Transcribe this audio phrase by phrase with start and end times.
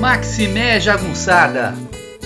[0.00, 1.81] Maximé Jagunçada!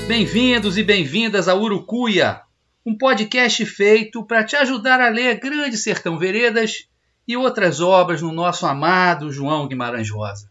[0.06, 2.40] Bem-vindos e bem-vindas a Urucuia,
[2.86, 6.86] um podcast feito para te ajudar a ler Grande Sertão Veredas
[7.26, 10.48] e outras obras no nosso amado João Guimarães Rosa.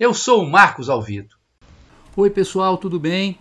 [0.00, 1.38] Eu sou o Marcos Alvito.
[2.16, 3.38] Oi, pessoal, tudo bem?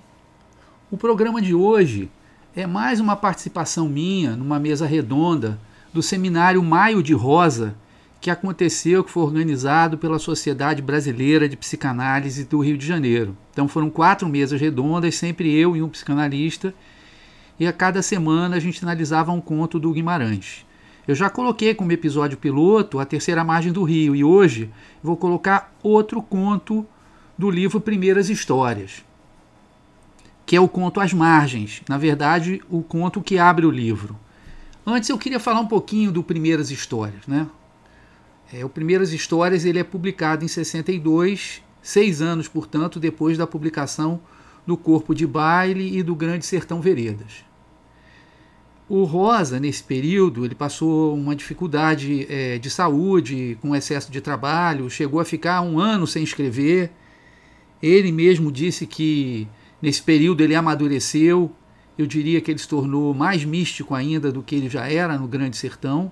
[0.92, 2.12] O programa de hoje
[2.54, 5.58] é mais uma participação minha numa mesa redonda
[5.94, 7.78] do seminário Maio de Rosa,
[8.26, 13.38] que aconteceu, que foi organizado pela Sociedade Brasileira de Psicanálise do Rio de Janeiro.
[13.52, 16.74] Então foram quatro mesas redondas, sempre eu e um psicanalista,
[17.60, 20.66] e a cada semana a gente analisava um conto do Guimarães.
[21.08, 24.72] Eu já coloquei como episódio piloto A Terceira Margem do Rio, e hoje
[25.04, 26.84] vou colocar outro conto
[27.38, 29.06] do livro Primeiras Histórias,
[30.48, 34.18] que é o conto As Margens, na verdade, o conto que abre o livro.
[34.84, 37.46] Antes eu queria falar um pouquinho do Primeiras Histórias, né?
[38.54, 44.22] É, o Primeiras Histórias ele é publicado em 62, seis anos, portanto, depois da publicação
[44.66, 47.46] do Corpo de Baile e do Grande Sertão Veredas.
[48.88, 54.90] O Rosa, nesse período, ele passou uma dificuldade é, de saúde, com excesso de trabalho,
[54.92, 56.92] chegou a ficar um ano sem escrever.
[57.82, 59.48] Ele mesmo disse que
[59.82, 61.52] nesse período ele amadureceu,
[61.98, 65.28] eu diria que ele se tornou mais místico ainda do que ele já era no
[65.28, 66.12] Grande Sertão.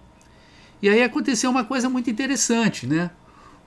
[0.83, 3.09] E aí aconteceu uma coisa muito interessante, né?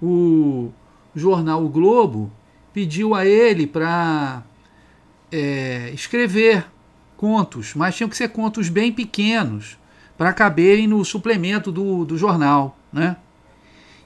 [0.03, 0.70] O
[1.14, 2.31] jornal O Globo
[2.75, 4.42] pediu a ele para
[5.33, 6.67] é, escrever
[7.17, 9.78] contos, mas tinham que ser contos bem pequenos
[10.19, 13.17] para caberem no suplemento do, do jornal, né?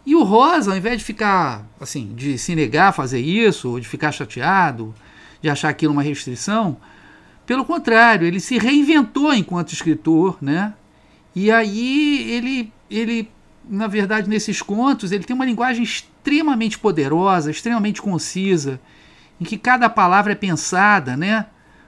[0.07, 3.81] E o Rosa, ao invés de ficar assim, de se negar a fazer isso, ou
[3.81, 4.95] de ficar chateado,
[5.43, 6.77] de achar aquilo uma restrição,
[7.45, 10.75] pelo contrário, ele se reinventou enquanto escritor, né?
[11.35, 13.31] E aí ele ele,
[13.69, 18.81] na verdade, nesses contos, ele tem uma linguagem extremamente poderosa, extremamente concisa,
[19.41, 21.47] em que cada palavra é pensada, né,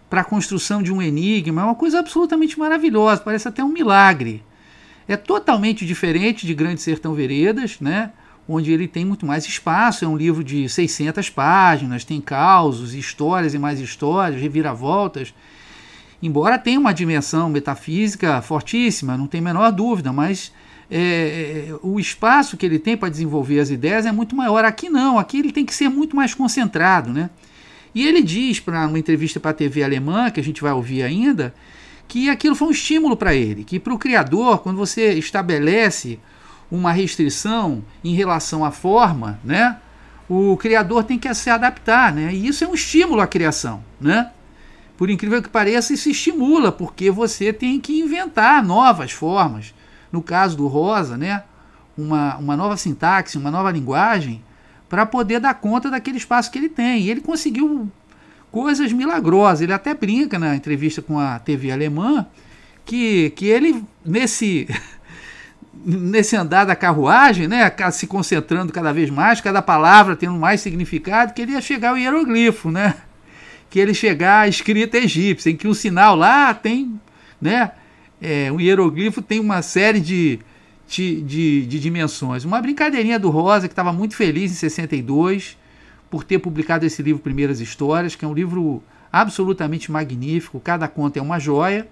[0.09, 1.63] para a construção de um enigma.
[1.63, 4.45] É uma coisa absolutamente maravilhosa, parece até um milagre.
[5.09, 8.13] É totalmente diferente de Grande Sertão Veredas, né,
[8.49, 10.05] onde ele tem muito mais espaço.
[10.05, 15.35] É um livro de 600 páginas, tem causos, histórias e mais histórias, reviravoltas.
[16.23, 20.53] Embora tenha uma dimensão metafísica fortíssima, não tem a menor dúvida, mas
[20.95, 24.63] é, é, o espaço que ele tem para desenvolver as ideias é muito maior.
[24.63, 27.11] Aqui não, aqui ele tem que ser muito mais concentrado.
[27.11, 27.31] Né?
[27.95, 31.03] E ele diz, para uma entrevista para a TV alemã, que a gente vai ouvir
[31.03, 31.55] ainda,
[32.07, 36.21] que aquilo foi um estímulo para ele, que para o criador, quando você estabelece
[36.71, 39.79] uma restrição em relação à forma, né,
[40.29, 44.31] o criador tem que se adaptar, né, e isso é um estímulo à criação, né.
[44.99, 49.73] Por incrível que pareça, isso estimula, porque você tem que inventar novas formas,
[50.13, 51.43] no caso do Rosa, né,
[51.97, 54.43] uma, uma nova sintaxe, uma nova linguagem,
[54.89, 57.03] para poder dar conta daquele espaço que ele tem.
[57.03, 57.91] E ele conseguiu
[58.51, 59.63] coisas milagrosas.
[59.63, 62.27] Ele até brinca na entrevista com a TV alemã
[62.85, 64.69] que, que ele, nesse,
[65.75, 71.33] nesse andar da carruagem, né, se concentrando cada vez mais, cada palavra tendo mais significado,
[71.33, 72.95] que ele ia chegar ao hieroglifo, né?
[73.71, 77.01] Que ele chegar à escrita egípcia, em que o sinal lá tem,
[77.41, 77.71] né?
[78.23, 80.39] É, um hieroglifo tem uma série de,
[80.89, 82.45] de, de, de dimensões.
[82.45, 85.59] Uma brincadeirinha do Rosa, que estava muito feliz em 62
[86.09, 88.81] por ter publicado esse livro Primeiras Histórias, que é um livro
[89.13, 91.89] absolutamente magnífico, cada conta é uma joia.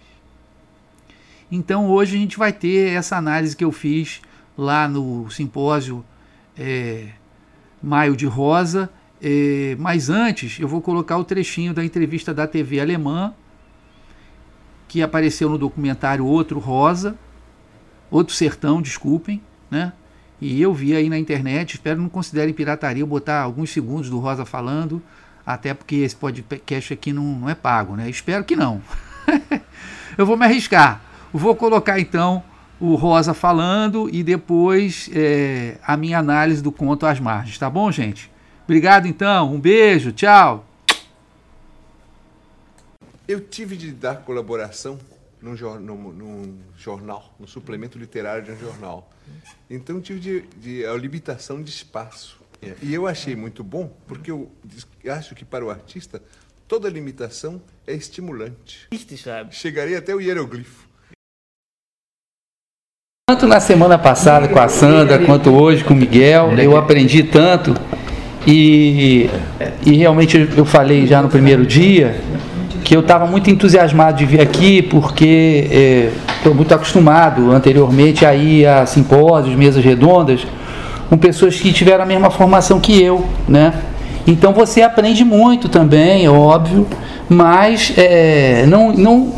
[1.50, 4.20] Então hoje a gente vai ter essa análise que eu fiz
[4.56, 6.04] lá no simpósio
[6.56, 7.08] é,
[7.82, 8.88] Maio de Rosa.
[9.20, 13.34] É, mas antes eu vou colocar o trechinho da entrevista da TV alemã
[14.90, 17.14] que apareceu no documentário Outro Rosa,
[18.10, 19.40] Outro Sertão, desculpem,
[19.70, 19.92] né?
[20.40, 24.44] E eu vi aí na internet, espero não considerem pirataria, botar alguns segundos do Rosa
[24.44, 25.00] falando,
[25.46, 28.10] até porque esse podcast aqui não, não é pago, né?
[28.10, 28.82] Espero que não.
[30.18, 31.00] eu vou me arriscar.
[31.32, 32.42] Vou colocar então
[32.80, 37.92] o Rosa falando e depois é, a minha análise do conto às margens, tá bom,
[37.92, 38.28] gente?
[38.64, 40.66] Obrigado então, um beijo, tchau.
[43.30, 44.98] Eu tive de dar colaboração
[45.40, 49.08] num, num, num, jornal, no suplemento literário de um jornal.
[49.70, 52.40] Então tive de, de, a limitação de espaço.
[52.82, 54.50] E eu achei muito bom, porque eu
[55.08, 56.20] acho que para o artista
[56.66, 58.88] toda limitação é estimulante.
[59.52, 60.88] Chegaria até o hieroglifo.
[63.28, 67.74] Tanto na semana passada com a Sandra, quanto hoje com o Miguel, eu aprendi tanto.
[68.44, 69.26] E,
[69.86, 72.20] e realmente eu falei já no primeiro dia
[72.90, 78.34] que eu estava muito entusiasmado de vir aqui, porque estou é, muito acostumado anteriormente a
[78.34, 80.44] ir a simpósios, mesas redondas,
[81.08, 83.74] com pessoas que tiveram a mesma formação que eu, né?
[84.26, 86.84] Então você aprende muito também, é óbvio,
[87.28, 89.34] mas é, não, não,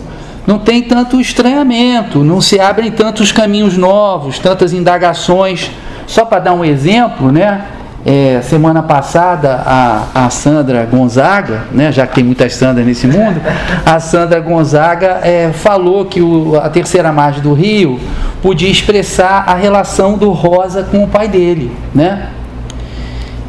[0.47, 5.71] não tem tanto estranhamento, não se abrem tantos caminhos novos, tantas indagações.
[6.07, 7.67] Só para dar um exemplo, né?
[8.05, 13.41] É, semana passada a, a Sandra Gonzaga, né, já que tem muitas Sandras nesse mundo,
[13.87, 18.01] a Sandra Gonzaga é, falou que o, a terceira margem do Rio
[18.43, 22.31] podia expressar a relação do Rosa com o pai dele, né?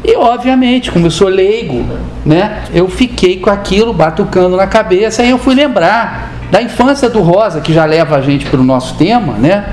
[0.04, 1.84] E obviamente, como eu sou leigo,
[2.24, 7.22] né, eu fiquei com aquilo batucando na cabeça e eu fui lembrar da infância do
[7.22, 9.64] Rosa, que já leva a gente para o nosso tema, né?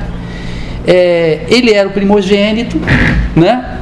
[0.88, 2.80] É, ele era o primogênito,
[3.36, 3.78] né?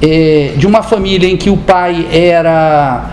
[0.00, 3.10] É, de uma família em que o pai era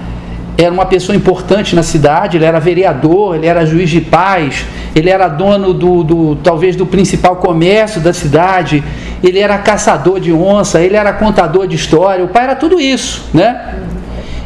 [0.57, 4.65] era uma pessoa importante na cidade, ele era vereador, ele era juiz de paz,
[4.95, 8.83] ele era dono do, do, talvez do principal comércio da cidade,
[9.21, 13.25] ele era caçador de onça, ele era contador de história, o pai era tudo isso,
[13.33, 13.75] né?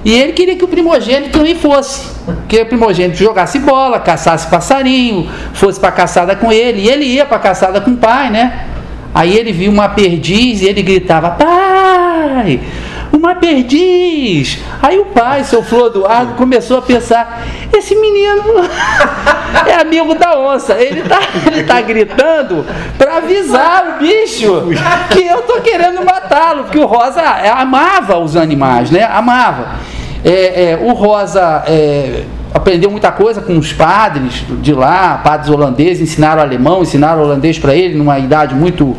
[0.03, 2.07] E ele queria que o primogênito também fosse,
[2.47, 7.25] que o primogênito jogasse bola, caçasse passarinho, fosse para caçada com ele, e ele ia
[7.25, 8.68] para caçada com o pai, né?
[9.13, 12.59] Aí ele viu uma perdiz e ele gritava: Pai,
[13.11, 14.59] uma perdiz.
[14.81, 17.43] Aí o pai, seu Flor Eduardo, começou a pensar:
[17.75, 18.43] esse menino
[19.67, 20.73] é amigo da onça.
[20.73, 22.65] Ele tá, ele tá gritando
[22.97, 24.67] para avisar o bicho
[25.11, 27.21] que eu tô querendo matá-lo, porque o Rosa
[27.57, 29.03] amava os animais, né?
[29.03, 29.79] Amava.
[30.23, 32.23] É, é, o Rosa é,
[32.53, 37.75] aprendeu muita coisa com os padres de lá, padres holandeses, ensinaram alemão, ensinaram holandês para
[37.75, 38.95] ele numa idade muito,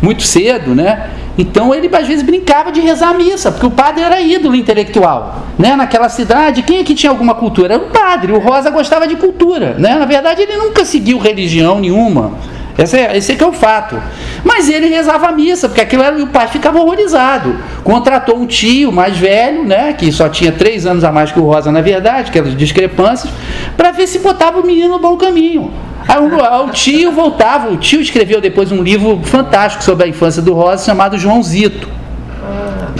[0.00, 1.10] muito cedo, né?
[1.36, 5.42] Então ele às vezes brincava de rezar a missa, porque o padre era ídolo intelectual.
[5.58, 5.74] Né?
[5.74, 7.74] Naquela cidade, quem é que tinha alguma cultura?
[7.74, 8.32] Era o padre.
[8.32, 9.74] O Rosa gostava de cultura.
[9.76, 9.96] Né?
[9.96, 12.32] Na verdade, ele nunca seguiu religião nenhuma.
[12.76, 14.00] Esse é, esse é é o fato.
[14.42, 17.56] Mas ele rezava a missa, porque aquilo era, e o pai ficava horrorizado.
[17.84, 21.44] Contratou um tio mais velho, né, que só tinha três anos a mais que o
[21.44, 23.32] Rosa, na verdade, que eram discrepâncias,
[23.76, 25.72] para ver se botava o menino no bom caminho.
[26.06, 30.42] Aí o, o, tio voltava, o tio escreveu depois um livro fantástico sobre a infância
[30.42, 31.88] do Rosa, chamado Joãozito,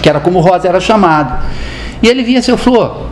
[0.01, 1.43] que era como o Rosa era chamado.
[2.01, 3.07] E ele vinha seu Flor,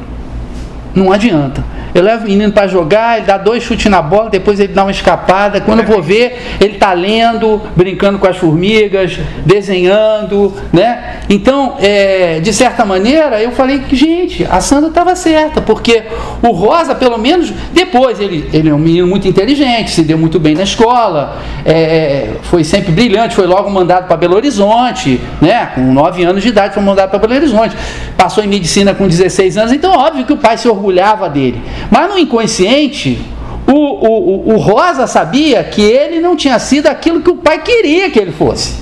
[0.95, 1.63] não adianta.
[1.93, 4.83] Eu levo o menino para jogar, ele dá dois chutes na bola, depois ele dá
[4.83, 5.61] uma escapada.
[5.61, 11.19] Quando eu vou ver, ele está lendo, brincando com as formigas, desenhando, né?
[11.29, 16.03] Então, é, de certa maneira, eu falei que, gente, a Sandra estava certa, porque
[16.41, 20.39] o Rosa, pelo menos, depois, ele, ele é um menino muito inteligente, se deu muito
[20.39, 25.71] bem na escola, é, foi sempre brilhante, foi logo mandado para Belo Horizonte, né?
[25.73, 27.75] Com 9 anos de idade foi mandado para Belo Horizonte.
[28.17, 31.61] Passou em medicina com 16 anos, então óbvio que o pai se orgulhava dele.
[31.89, 33.19] Mas no inconsciente,
[33.67, 38.09] o, o, o Rosa sabia que ele não tinha sido aquilo que o pai queria
[38.09, 38.81] que ele fosse.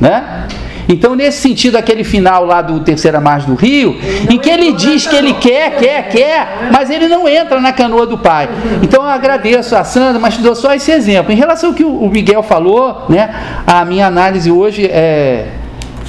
[0.00, 0.46] Né?
[0.88, 3.96] Então, nesse sentido, aquele final lá do Terceira Margem do Rio,
[4.28, 8.06] em que ele diz que ele quer, quer, quer, mas ele não entra na canoa
[8.06, 8.48] do pai.
[8.82, 11.32] Então, eu agradeço a Sandra, mas te dou só esse exemplo.
[11.32, 15.46] Em relação ao que o Miguel falou, né, a minha análise hoje é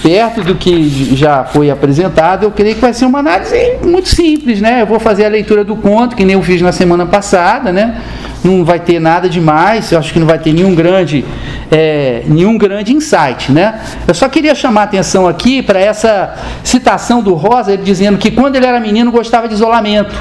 [0.02, 4.60] perto do que já foi apresentado, eu creio que vai ser uma análise muito simples,
[4.60, 4.82] né?
[4.82, 8.02] Eu vou fazer a leitura do conto, que nem eu fiz na semana passada, né?
[8.44, 11.24] Não vai ter nada demais, eu acho que não vai ter nenhum grande,
[11.70, 13.80] é, nenhum grande insight, né?
[14.08, 18.32] Eu só queria chamar a atenção aqui para essa citação do Rosa, ele dizendo que
[18.32, 20.16] quando ele era menino gostava de isolamento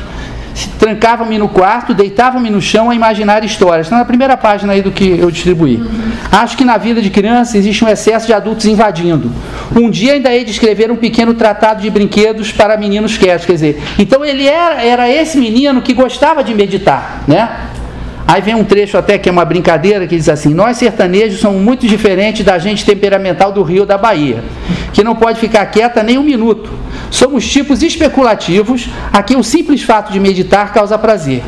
[0.78, 3.86] trancava-me no quarto, deitava-me no chão a imaginar histórias.
[3.86, 5.76] Está na primeira página aí do que eu distribuí.
[5.76, 6.12] Uhum.
[6.32, 9.30] Acho que na vida de criança existe um excesso de adultos invadindo.
[9.74, 13.46] Um dia ainda hei de escrever um pequeno tratado de brinquedos para meninos quietos.
[13.46, 17.68] Quer dizer, então ele era, era esse menino que gostava de meditar, né?
[18.26, 21.60] Aí vem um trecho até que é uma brincadeira que diz assim: Nós sertanejos somos
[21.60, 24.44] muito diferentes da gente temperamental do Rio da Bahia,
[24.92, 26.70] que não pode ficar quieta nem um minuto.
[27.10, 31.42] Somos tipos especulativos a quem o simples fato de meditar causa prazer.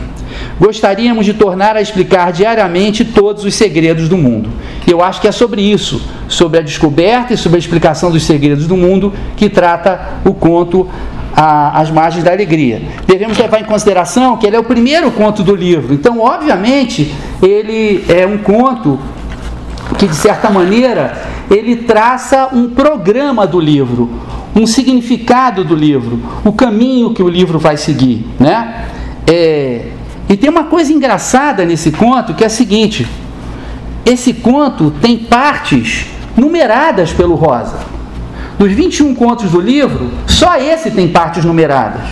[0.58, 4.50] Gostaríamos de tornar a explicar diariamente todos os segredos do mundo.
[4.86, 8.24] E eu acho que é sobre isso, sobre a descoberta e sobre a explicação dos
[8.24, 10.88] segredos do mundo, que trata o conto
[11.34, 12.82] As Margens da Alegria.
[13.06, 15.94] Devemos levar em consideração que ele é o primeiro conto do livro.
[15.94, 18.98] Então, obviamente, ele é um conto
[19.98, 24.10] que, de certa maneira, ele traça um programa do livro,
[24.54, 28.86] um significado do livro, o caminho que o livro vai seguir, né?
[29.26, 29.86] É,
[30.28, 33.06] e tem uma coisa engraçada nesse conto que é a seguinte:
[34.04, 36.06] esse conto tem partes
[36.36, 37.78] numeradas pelo Rosa.
[38.58, 42.02] Dos 21 contos do livro, só esse tem partes numeradas.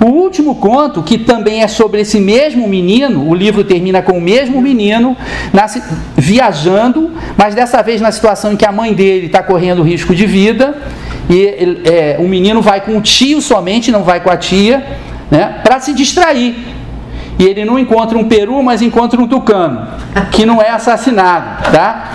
[0.00, 4.20] O último conto, que também é sobre esse mesmo menino, o livro termina com o
[4.20, 5.16] mesmo menino
[5.52, 5.82] nasce,
[6.16, 10.26] viajando, mas dessa vez na situação em que a mãe dele está correndo risco de
[10.26, 10.76] vida,
[11.32, 14.84] e ele, é, o menino vai com o tio somente, não vai com a tia,
[15.30, 16.54] né, para se distrair.
[17.38, 19.88] E ele não encontra um peru, mas encontra um tucano,
[20.30, 22.12] que não é assassinado, tá?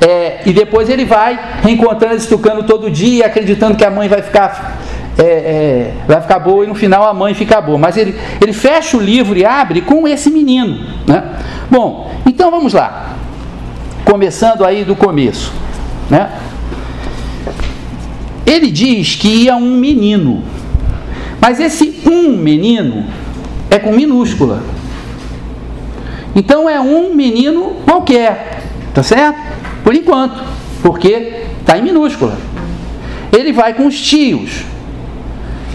[0.00, 4.22] É, e depois ele vai reencontrando esse tucano todo dia, acreditando que a mãe vai
[4.22, 4.78] ficar,
[5.18, 7.76] é, é, vai ficar boa e no final a mãe fica boa.
[7.76, 10.86] Mas ele, ele fecha o livro e abre com esse menino.
[11.04, 11.20] Né?
[11.68, 13.16] Bom, então vamos lá.
[14.04, 15.52] Começando aí do começo.
[16.08, 16.30] Né?
[18.52, 20.44] Ele diz que ia um menino.
[21.40, 23.06] Mas esse um menino
[23.70, 24.62] é com minúscula.
[26.36, 29.40] Então é um menino qualquer, tá certo?
[29.82, 30.44] Por enquanto,
[30.82, 32.36] porque está em minúscula.
[33.32, 34.64] Ele vai com os tios,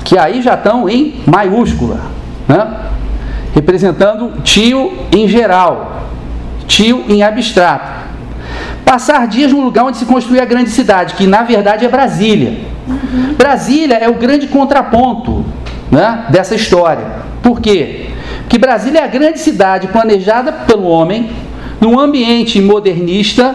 [0.03, 1.99] que aí já estão em maiúscula,
[2.47, 2.91] né?
[3.55, 6.03] representando tio em geral,
[6.67, 8.06] tio em abstrato.
[8.87, 12.57] Passar dias no lugar onde se construiu a grande cidade, que na verdade é Brasília.
[12.87, 13.33] Uhum.
[13.37, 15.45] Brasília é o grande contraponto
[15.91, 17.03] né, dessa história.
[17.43, 18.11] Por quê?
[18.43, 21.29] Porque Brasília é a grande cidade planejada pelo homem,
[21.81, 23.53] num ambiente modernista,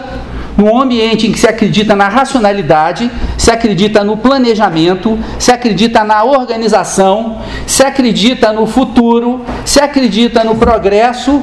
[0.55, 6.23] num ambiente em que se acredita na racionalidade, se acredita no planejamento, se acredita na
[6.23, 11.41] organização, se acredita no futuro, se acredita no progresso,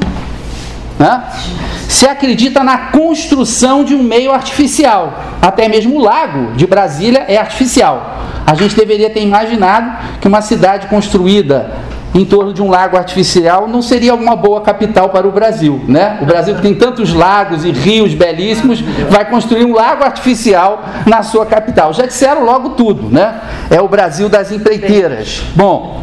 [1.00, 1.24] né?
[1.88, 5.14] se acredita na construção de um meio artificial.
[5.40, 8.18] Até mesmo o lago de Brasília é artificial.
[8.46, 11.72] A gente deveria ter imaginado que uma cidade construída
[12.14, 16.18] em torno de um lago artificial não seria uma boa capital para o Brasil, né?
[16.20, 21.22] O Brasil que tem tantos lagos e rios belíssimos, vai construir um lago artificial na
[21.22, 21.94] sua capital.
[21.94, 23.40] Já disseram logo tudo, né?
[23.70, 25.42] É o Brasil das empreiteiras.
[25.54, 26.02] Bom,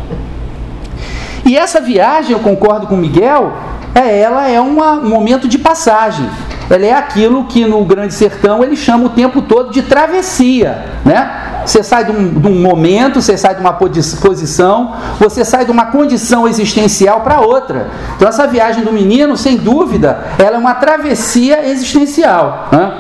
[1.46, 3.54] e essa viagem, eu concordo com o Miguel,
[4.06, 6.30] ela é uma, um momento de passagem.
[6.70, 11.64] Ela é aquilo que no Grande Sertão ele chama o tempo todo de travessia, né?
[11.66, 15.72] Você sai de um, de um momento, você sai de uma posição, você sai de
[15.72, 17.90] uma condição existencial para outra.
[18.16, 22.70] Então essa viagem do menino, sem dúvida, ela é uma travessia existencial.
[22.72, 22.94] Né?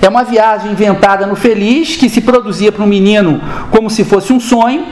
[0.00, 4.32] É uma viagem inventada no feliz, que se produzia para o menino como se fosse
[4.32, 4.86] um sonho.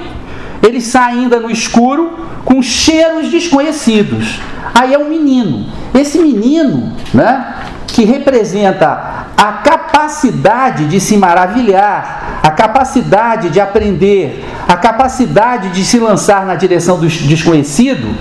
[0.66, 4.40] Ele sai ainda no escuro, com cheiros desconhecidos.
[4.74, 5.66] Aí é um menino.
[5.94, 7.54] Esse menino, né,
[7.86, 15.98] que representa a capacidade de se maravilhar, a capacidade de aprender, a capacidade de se
[15.98, 18.16] lançar na direção do desconhecido,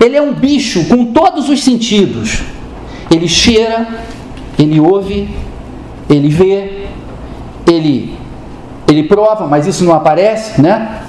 [0.00, 2.42] ele é um bicho com todos os sentidos.
[3.10, 3.86] Ele cheira,
[4.58, 5.28] ele ouve,
[6.08, 6.86] ele vê,
[7.66, 8.16] ele,
[8.88, 11.02] ele prova, mas isso não aparece, né?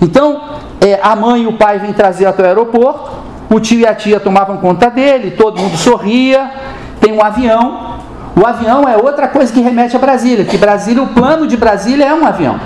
[0.00, 0.42] Então,
[0.80, 3.10] é, a mãe e o pai vêm trazer até o aeroporto,
[3.48, 6.50] o tio e a tia tomavam conta dele, todo mundo sorria,
[7.00, 7.96] tem um avião,
[8.38, 12.04] o avião é outra coisa que remete a Brasília, que Brasília, o plano de Brasília
[12.04, 12.60] é um avião.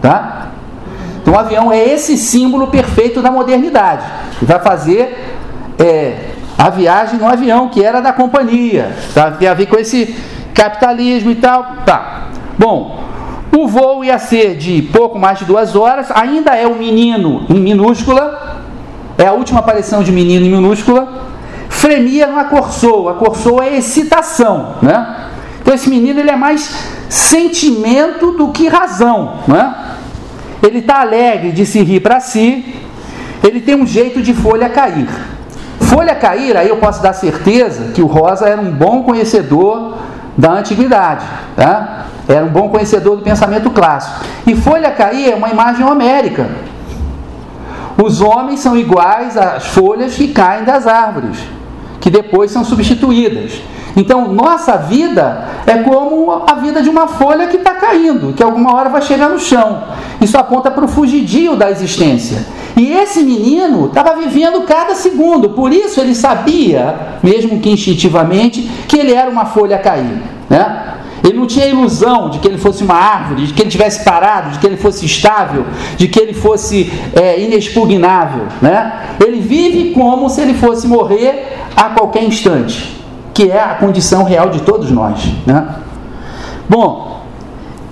[0.00, 0.46] Tá?
[1.20, 4.04] Então o avião é esse símbolo perfeito da modernidade.
[4.38, 5.36] Que vai fazer
[5.78, 8.96] é, a viagem no avião, que era da companhia.
[9.12, 9.32] Tá?
[9.32, 10.16] Tem a ver com esse
[10.54, 11.66] capitalismo e tal.
[11.84, 12.28] Tá.
[12.58, 13.05] Bom,
[13.54, 17.58] o voo ia ser de pouco mais de duas horas, ainda é o menino em
[17.58, 18.62] minúscula,
[19.18, 21.26] é a última aparição de menino em minúscula
[21.68, 23.12] fremia numa corsoa.
[23.12, 25.28] A corsoa é excitação, né?
[25.60, 26.70] Então esse menino ele é mais
[27.08, 29.74] sentimento do que razão, né?
[30.62, 32.74] Ele está alegre de se rir para si.
[33.42, 35.08] Ele tem um jeito de folha cair.
[35.80, 39.94] Folha cair, aí eu posso dar certeza que o Rosa era um bom conhecedor
[40.36, 41.24] da antiguidade,
[41.54, 42.06] tá?
[42.28, 44.24] Era um bom conhecedor do pensamento clássico.
[44.46, 46.48] E folha cair é uma imagem homérica.
[48.02, 51.38] Os homens são iguais às folhas que caem das árvores
[52.06, 53.60] que depois são substituídas.
[53.96, 58.76] Então, nossa vida é como a vida de uma folha que está caindo, que alguma
[58.76, 59.82] hora vai chegar no chão.
[60.20, 62.46] Isso aponta para o fugidio da existência.
[62.76, 68.96] E esse menino estava vivendo cada segundo, por isso ele sabia, mesmo que instintivamente, que
[68.96, 70.22] ele era uma folha cair.
[70.48, 70.84] Né?
[71.26, 74.50] Ele não tinha ilusão de que ele fosse uma árvore, de que ele tivesse parado,
[74.50, 75.66] de que ele fosse estável,
[75.96, 78.46] de que ele fosse é, inexpugnável.
[78.62, 79.16] Né?
[79.18, 83.04] Ele vive como se ele fosse morrer a qualquer instante,
[83.34, 85.18] que é a condição real de todos nós.
[85.44, 85.66] Né?
[86.68, 87.22] Bom,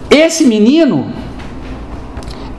[0.09, 1.09] esse menino,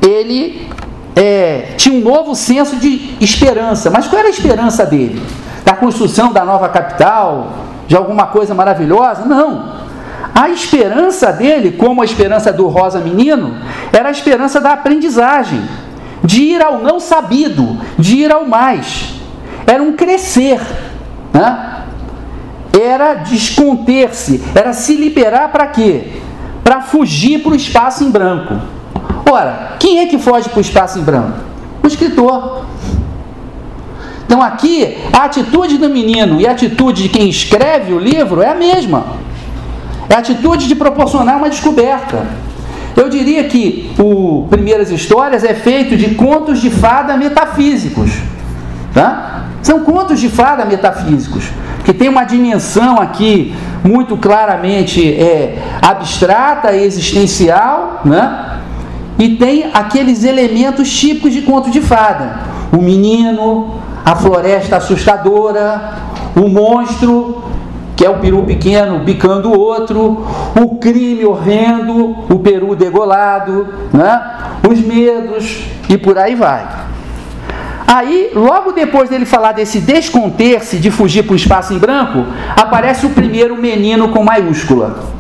[0.02, 0.70] ele
[1.16, 3.90] é, tinha um novo senso de esperança.
[3.90, 5.22] Mas qual era a esperança dele?
[5.64, 7.52] Da construção da nova capital?
[7.88, 9.24] De alguma coisa maravilhosa?
[9.24, 9.85] Não.
[10.36, 13.58] A esperança dele, como a esperança do Rosa Menino,
[13.94, 15.62] era a esperança da aprendizagem,
[16.22, 19.14] de ir ao não sabido, de ir ao mais.
[19.66, 20.60] Era um crescer,
[21.34, 21.76] né?
[22.78, 26.04] era desconter-se, era se liberar para quê?
[26.66, 28.56] Para fugir para o espaço em branco.
[29.32, 31.40] Ora, quem é que foge para o espaço em branco?
[31.82, 32.66] O escritor.
[34.26, 38.50] Então aqui, a atitude do menino e a atitude de quem escreve o livro é
[38.50, 39.06] a mesma.
[40.10, 42.26] É a atitude de proporcionar uma descoberta.
[42.96, 48.12] Eu diria que o Primeiras Histórias é feito de contos de fada metafísicos.
[48.94, 49.48] Tá?
[49.62, 51.50] São contos de fada metafísicos,
[51.84, 58.60] que tem uma dimensão aqui muito claramente é, abstrata existencial, né?
[59.20, 62.40] e tem aqueles elementos típicos de conto de fada:
[62.72, 65.96] o menino, a floresta assustadora,
[66.36, 67.44] o monstro,
[67.96, 70.26] que é o peru pequeno bicando o outro,
[70.60, 74.22] o crime horrendo, o peru degolado, né?
[74.70, 76.68] os medos e por aí vai.
[77.88, 82.26] Aí, logo depois dele falar desse desconter-se de fugir para o espaço em branco,
[82.56, 85.15] aparece o primeiro menino com maiúscula.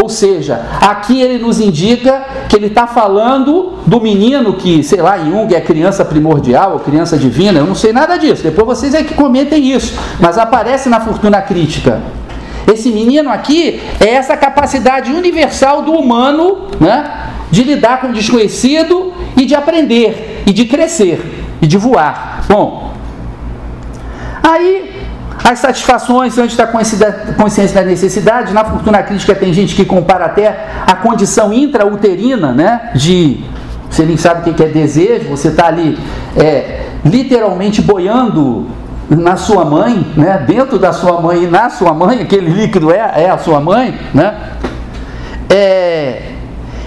[0.00, 5.18] Ou seja, aqui ele nos indica que ele está falando do menino que, sei lá,
[5.18, 8.42] Jung é criança primordial ou criança divina, eu não sei nada disso.
[8.42, 12.00] Depois vocês é que comentem isso, mas aparece na fortuna crítica.
[12.66, 19.12] Esse menino aqui é essa capacidade universal do humano, né, de lidar com o desconhecido
[19.36, 22.44] e de aprender e de crescer e de voar.
[22.48, 22.92] Bom,
[24.42, 24.99] aí
[25.42, 30.66] as satisfações antes da consciência da necessidade, na fortuna crítica tem gente que compara até
[30.86, 32.90] a condição intrauterina, né?
[32.94, 33.42] De
[33.90, 35.98] você nem sabe o que é desejo, você está ali
[36.36, 38.68] é, literalmente boiando
[39.08, 40.44] na sua mãe, né?
[40.46, 43.98] dentro da sua mãe e na sua mãe, aquele líquido é, é a sua mãe,
[44.14, 44.36] né?
[45.48, 46.30] É,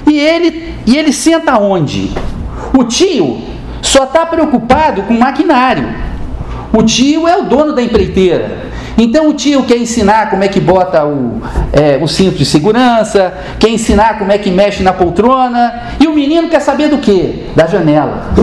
[0.08, 2.12] e, ele, e ele senta onde?
[2.74, 3.42] O tio
[3.82, 5.90] só está preocupado com maquinário.
[6.74, 8.74] O tio é o dono da empreiteira.
[8.98, 13.34] Então o tio quer ensinar como é que bota o, é, o cinto de segurança,
[13.60, 17.50] quer ensinar como é que mexe na poltrona, e o menino quer saber do que?
[17.56, 18.34] Da janela.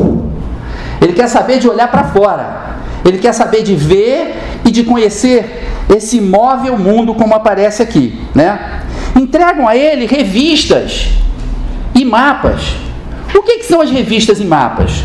[1.01, 2.71] Ele quer saber de olhar para fora.
[3.05, 8.83] Ele quer saber de ver e de conhecer esse móvel mundo como aparece aqui, né?
[9.17, 11.09] Entregam a ele revistas
[11.95, 12.75] e mapas.
[13.35, 15.03] O que, que são as revistas e mapas?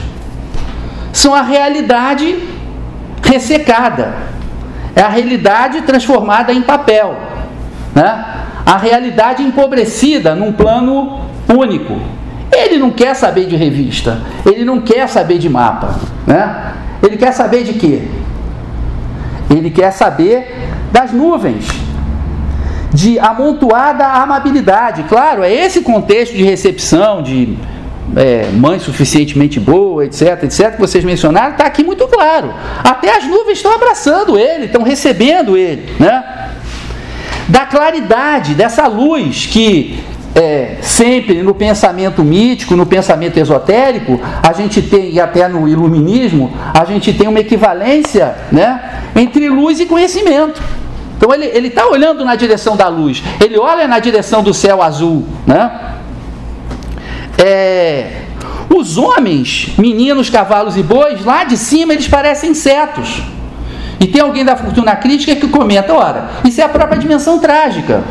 [1.13, 2.38] São a realidade
[3.25, 4.13] ressecada.
[4.95, 7.17] É a realidade transformada em papel.
[7.93, 8.25] Né?
[8.65, 11.21] A realidade empobrecida num plano
[11.53, 11.99] único.
[12.51, 15.95] Ele não quer saber de revista, ele não quer saber de mapa.
[16.25, 16.73] Né?
[17.03, 18.03] Ele quer saber de quê?
[19.49, 21.67] Ele quer saber das nuvens,
[22.93, 25.03] de amontoada amabilidade.
[25.03, 27.57] Claro, é esse contexto de recepção, de
[28.15, 32.53] é, mãe suficientemente boa, etc, etc, que vocês mencionaram, está aqui muito claro.
[32.83, 36.51] Até as nuvens estão abraçando ele, estão recebendo ele, né?
[37.47, 40.03] Da claridade, dessa luz que
[40.35, 46.51] é, sempre no pensamento mítico, no pensamento esotérico, a gente tem, e até no iluminismo,
[46.73, 50.61] a gente tem uma equivalência né, entre luz e conhecimento.
[51.17, 55.25] Então ele está olhando na direção da luz, ele olha na direção do céu azul,
[55.47, 55.71] né?
[57.37, 58.25] É,
[58.73, 63.21] os homens, meninos, cavalos e bois, lá de cima eles parecem insetos.
[63.99, 68.03] E tem alguém da fortuna crítica que comenta: ora, isso é a própria dimensão trágica.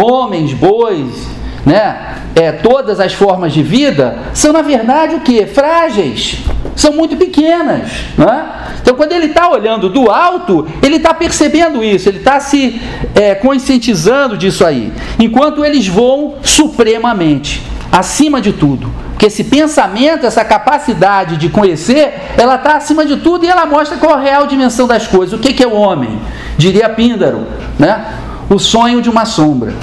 [0.00, 1.28] Homens, bois,
[1.66, 5.46] né, é, todas as formas de vida são na verdade o que?
[5.46, 6.38] Frágeis,
[6.74, 7.90] são muito pequenas.
[8.16, 8.48] Né?
[8.80, 12.80] Então, quando ele está olhando do alto, ele está percebendo isso, ele está se
[13.14, 18.90] é, conscientizando disso aí, enquanto eles voam supremamente acima de tudo.
[19.10, 23.98] Porque esse pensamento, essa capacidade de conhecer, ela está acima de tudo e ela mostra
[23.98, 25.38] qual é a real dimensão das coisas.
[25.38, 26.18] O que, que é o homem?
[26.56, 27.46] Diria Píndaro,
[27.78, 28.04] né?
[28.48, 29.74] o sonho de uma sombra.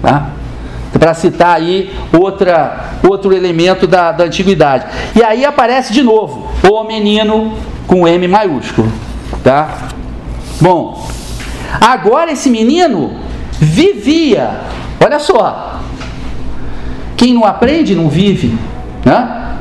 [0.00, 0.30] Tá?
[0.98, 4.86] Para citar aí outra, outro elemento da, da antiguidade.
[5.14, 7.54] E aí aparece de novo o menino
[7.86, 8.90] com M maiúsculo.
[9.42, 9.68] Tá?
[10.60, 11.06] Bom,
[11.80, 13.18] agora esse menino
[13.60, 14.60] vivia,
[15.04, 15.80] olha só,
[17.16, 18.56] quem não aprende não vive.
[19.04, 19.56] Né?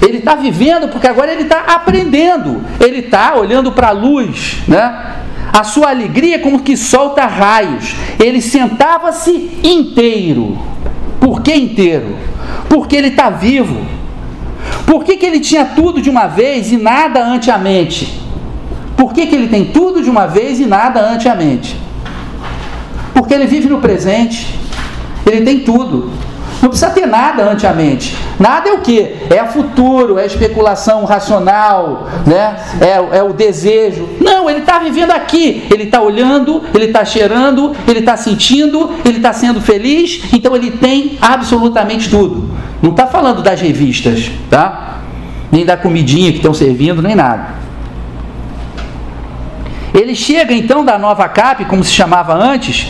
[0.00, 2.62] Ele está vivendo porque agora ele está aprendendo.
[2.80, 4.58] Ele está olhando para a luz.
[4.66, 5.12] Né?
[5.52, 7.94] A sua alegria é como que solta raios.
[8.18, 10.58] Ele sentava-se inteiro.
[11.20, 12.16] Por que inteiro?
[12.68, 13.86] Porque ele está vivo.
[14.86, 18.20] Por que, que ele tinha tudo de uma vez e nada ante a mente?
[18.96, 21.76] Por que, que ele tem tudo de uma vez e nada ante a mente?
[23.14, 24.58] Porque ele vive no presente,
[25.26, 26.10] ele tem tudo.
[26.62, 28.16] Não precisa ter nada ante a mente.
[28.38, 29.00] Nada é o que?
[29.28, 32.56] É futuro, é especulação racional, né?
[32.80, 34.08] é, é o desejo.
[34.20, 35.66] Não, ele está vivendo aqui.
[35.68, 40.22] Ele está olhando, ele está cheirando, ele está sentindo, ele está sendo feliz.
[40.32, 42.48] Então ele tem absolutamente tudo.
[42.80, 44.98] Não está falando das revistas, tá?
[45.50, 47.62] Nem da comidinha que estão servindo, nem nada.
[49.92, 52.88] Ele chega então da nova CAP, como se chamava antes,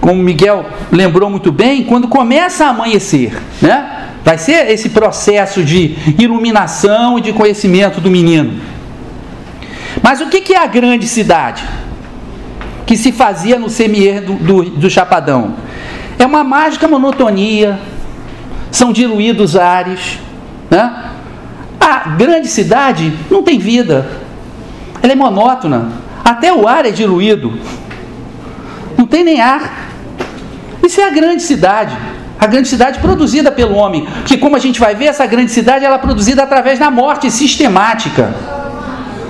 [0.00, 4.08] como Miguel lembrou muito bem, quando começa a amanhecer, né?
[4.24, 8.60] Vai ser esse processo de iluminação e de conhecimento do menino.
[10.02, 11.64] Mas o que é a grande cidade?
[12.86, 15.54] Que se fazia no semier do, do, do Chapadão.
[16.18, 17.78] É uma mágica monotonia,
[18.70, 20.18] são diluídos ares.
[20.70, 21.10] Né?
[21.80, 24.06] A grande cidade não tem vida,
[25.02, 25.90] ela é monótona.
[26.22, 27.58] Até o ar é diluído,
[28.96, 29.89] não tem nem ar.
[30.82, 31.96] Isso é a grande cidade.
[32.38, 34.06] A grande cidade produzida pelo homem.
[34.24, 37.30] Que, como a gente vai ver, essa grande cidade ela é produzida através da morte
[37.30, 38.34] sistemática.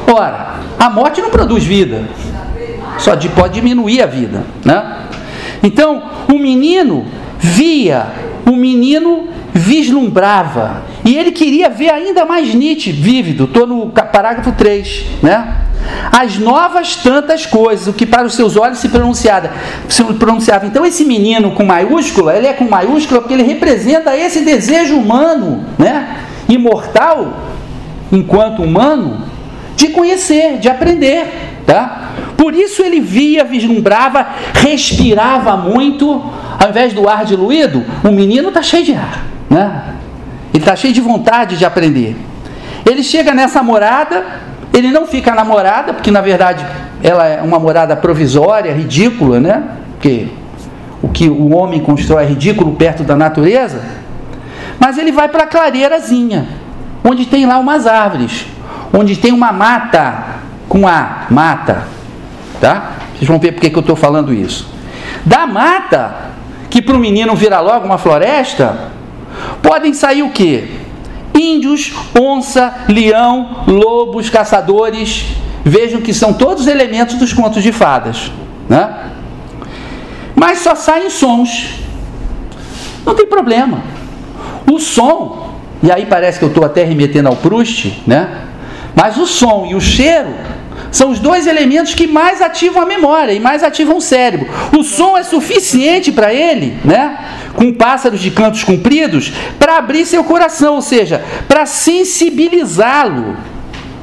[0.07, 2.05] Ora, a morte não produz vida.
[2.99, 4.45] Só pode diminuir a vida.
[4.65, 4.97] Né?
[5.63, 7.07] Então, o menino
[7.39, 8.07] via,
[8.47, 10.83] o menino vislumbrava.
[11.05, 13.45] E ele queria ver ainda mais nítido, vívido.
[13.45, 15.07] Estou no parágrafo 3.
[15.23, 15.57] Né?
[16.13, 19.51] As novas tantas coisas, o que para os seus olhos se pronunciava.
[19.89, 20.67] Se pronunciava.
[20.67, 25.65] Então esse menino com maiúscula, ele é com maiúscula porque ele representa esse desejo humano,
[25.79, 26.17] né?
[26.49, 27.33] imortal,
[28.13, 29.25] enquanto humano,
[29.77, 31.27] de conhecer, de aprender.
[31.67, 32.11] Tá?
[32.37, 36.23] Por isso ele via, vislumbrava, respirava muito,
[36.59, 39.25] ao invés do ar diluído, o menino está cheio de ar.
[39.49, 39.95] Né?
[40.53, 42.17] Ele está cheio de vontade de aprender.
[42.85, 44.25] Ele chega nessa morada,
[44.73, 46.65] ele não fica namorada, porque na verdade
[47.03, 49.63] ela é uma morada provisória, ridícula, né?
[49.93, 50.29] Porque
[51.03, 53.83] o que o homem constrói é ridículo perto da natureza.
[54.79, 56.49] Mas ele vai para a clareirazinha,
[57.05, 58.47] onde tem lá umas árvores,
[58.93, 60.25] onde tem uma mata,
[60.69, 61.85] com a mata,
[62.61, 62.93] tá?
[63.15, 64.69] Vocês vão ver porque que eu estou falando isso.
[65.25, 66.31] Da mata,
[66.71, 68.91] que para o menino vira logo uma floresta,
[69.63, 70.80] podem sair o quê?
[71.41, 75.27] Índios, onça, leão, lobos, caçadores.
[75.65, 78.31] Vejam que são todos elementos dos contos de fadas.
[78.69, 79.11] Né?
[80.35, 81.81] Mas só saem sons.
[83.05, 83.83] Não tem problema.
[84.71, 88.47] O som, e aí parece que eu estou até remetendo ao Proust, né?
[88.95, 90.35] mas o som e o cheiro
[90.91, 94.49] são os dois elementos que mais ativam a memória e mais ativam o cérebro.
[94.77, 97.19] O som é suficiente para ele, né?
[97.55, 103.37] com pássaros de cantos compridos, para abrir seu coração, ou seja, para sensibilizá-lo,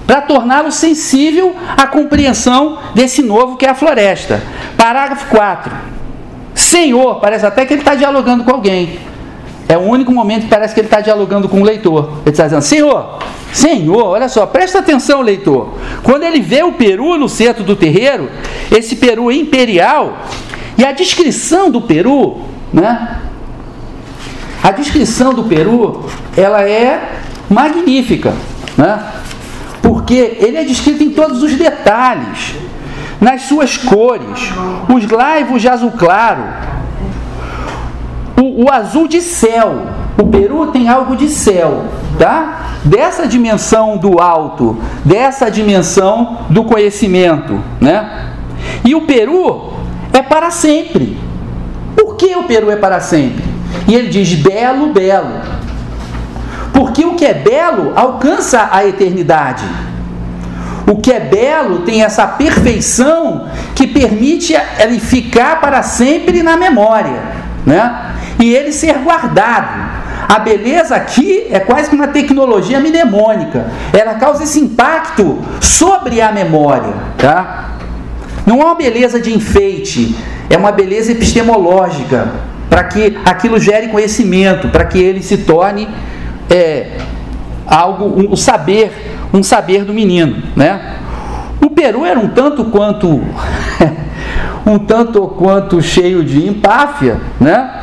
[0.06, 4.42] para torná-lo sensível à compreensão desse novo que é a floresta.
[4.78, 5.74] Parágrafo 4.
[6.54, 9.00] Senhor, parece até que ele está dialogando com alguém.
[9.70, 12.20] É o único momento que parece que ele está dialogando com o leitor.
[12.22, 13.20] Ele está dizendo: Senhor,
[13.52, 15.74] Senhor, olha só, presta atenção, leitor.
[16.04, 18.30] Quando ele vê o peru no centro do terreiro,
[18.72, 20.20] esse peru imperial,
[20.78, 23.22] e a descrição do peru, né?
[24.64, 28.34] A descrição do peru, ela é magnífica,
[28.78, 29.04] né?
[29.82, 32.56] Porque ele é descrito em todos os detalhes,
[33.20, 34.52] nas suas cores,
[34.94, 36.44] os laivos de azul claro,
[38.58, 39.86] o, azul de céu.
[40.18, 41.86] O peru tem algo de céu,
[42.18, 42.72] tá?
[42.84, 48.32] Dessa dimensão do alto, dessa dimensão do conhecimento, né?
[48.84, 49.74] E o peru
[50.12, 51.20] é para sempre.
[51.96, 53.44] Por que o peru é para sempre?
[53.88, 55.40] E ele diz belo, belo.
[56.74, 59.66] Porque o que é belo alcança a eternidade.
[60.88, 67.22] O que é belo tem essa perfeição que permite ele ficar para sempre na memória,
[67.66, 68.07] né?
[68.40, 69.98] E ele ser guardado.
[70.28, 73.68] A beleza aqui é quase que uma tecnologia mnemônica.
[73.94, 77.72] Ela causa esse impacto sobre a memória, tá?
[78.46, 80.16] Não é uma beleza de enfeite,
[80.50, 82.32] é uma beleza epistemológica,
[82.70, 85.88] para que aquilo gere conhecimento, para que ele se torne
[86.50, 86.98] é,
[87.66, 88.92] algo, um, um saber,
[89.34, 90.96] um saber do menino, né?
[91.62, 93.22] O Peru era um tanto quanto
[94.66, 97.77] um tanto quanto cheio de empáfia, né?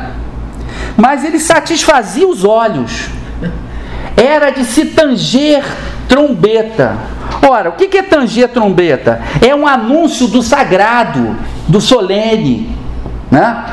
[0.97, 3.09] Mas ele satisfazia os olhos.
[4.15, 5.63] Era de se tanger
[6.07, 6.97] trombeta.
[7.47, 9.21] Ora, o que é tanger trombeta?
[9.45, 11.35] É um anúncio do sagrado,
[11.67, 12.75] do solene,
[13.29, 13.65] né?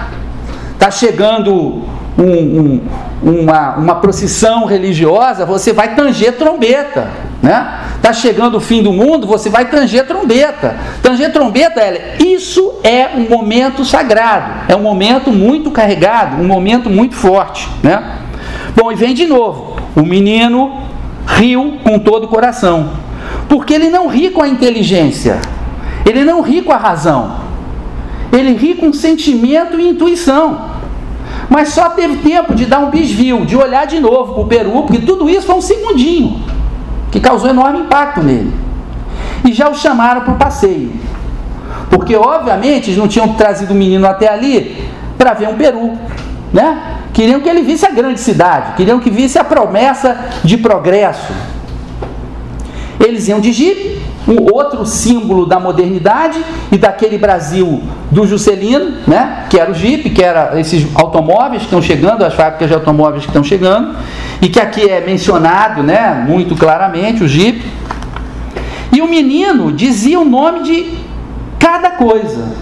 [0.73, 1.85] Está chegando
[2.19, 2.81] um, um,
[3.23, 7.09] uma, uma procissão religiosa, você vai tanger trombeta,
[7.43, 7.82] né?
[8.03, 10.77] Tá chegando o fim do mundo, você vai tanger trombeta.
[11.01, 11.81] Tanger trombeta,
[12.19, 18.19] isso é um momento sagrado, é um momento muito carregado, um momento muito forte, né?
[18.75, 19.77] Bom, e vem de novo.
[19.95, 20.83] O menino
[21.27, 22.91] riu com todo o coração,
[23.49, 25.41] porque ele não ri com a inteligência,
[26.05, 27.37] ele não ri com a razão,
[28.33, 30.73] ele ri com sentimento e intuição
[31.49, 34.83] mas só teve tempo de dar um desvio, de olhar de novo para o Peru,
[34.85, 36.41] porque tudo isso foi um segundinho,
[37.13, 38.53] que causou enorme impacto nele.
[39.45, 40.93] E já o chamaram para o passeio,
[41.91, 45.97] porque obviamente eles não tinham trazido o menino até ali para ver um Peru,
[46.53, 46.99] né?
[47.13, 51.33] Queriam que ele visse a grande cidade, queriam que visse a promessa de progresso.
[52.99, 54.01] Eles iam de jipe,
[54.33, 59.45] um outro símbolo da modernidade e daquele Brasil do Juscelino, né?
[59.49, 63.25] que era o Jeep, que era esses automóveis que estão chegando, as fábricas de automóveis
[63.25, 63.97] que estão chegando,
[64.41, 66.25] e que aqui é mencionado né?
[66.27, 67.63] muito claramente, o Jeep.
[68.93, 70.95] E o menino dizia o nome de
[71.59, 72.53] cada coisa.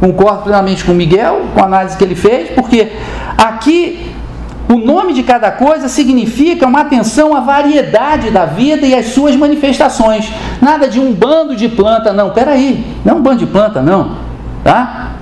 [0.00, 2.92] Concordo plenamente com o Miguel, com a análise que ele fez, porque
[3.36, 4.14] aqui
[4.68, 9.34] o nome de cada coisa significa uma atenção à variedade da vida e às suas
[9.34, 10.30] manifestações.
[10.60, 12.30] Nada de um bando de planta, não.
[12.30, 14.16] Peraí, não é um bando de planta, não.
[14.62, 15.12] Tá?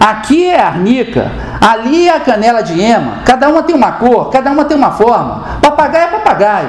[0.00, 3.18] Aqui é a arnica, ali é a canela de ema.
[3.24, 5.44] Cada uma tem uma cor, cada uma tem uma forma.
[5.62, 6.68] Papagaio é papagaio.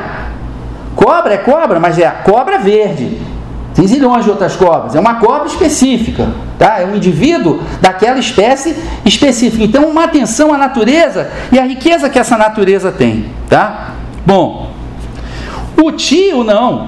[0.95, 3.19] Cobra é cobra, mas é a cobra verde.
[3.73, 4.95] Tem zilhões de outras cobras.
[4.95, 6.27] É uma cobra específica,
[6.62, 6.80] tá?
[6.80, 9.63] É um indivíduo daquela espécie específica.
[9.63, 13.95] Então, uma atenção à natureza e à riqueza que essa natureza tem, tá?
[14.24, 14.71] Bom,
[15.76, 16.86] o tio não.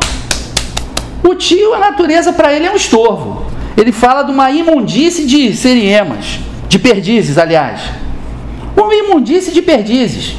[1.24, 3.48] O tio, a natureza para ele é um estorvo.
[3.76, 7.82] Ele fala de uma imundície de seriemas, de perdizes, aliás.
[8.78, 10.36] Uma imundície de perdizes,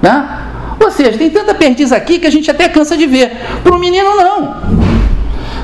[0.00, 0.46] né?
[0.82, 3.36] Ou seja, tem tanta perdiz aqui que a gente até cansa de ver.
[3.62, 4.97] Para o menino, não.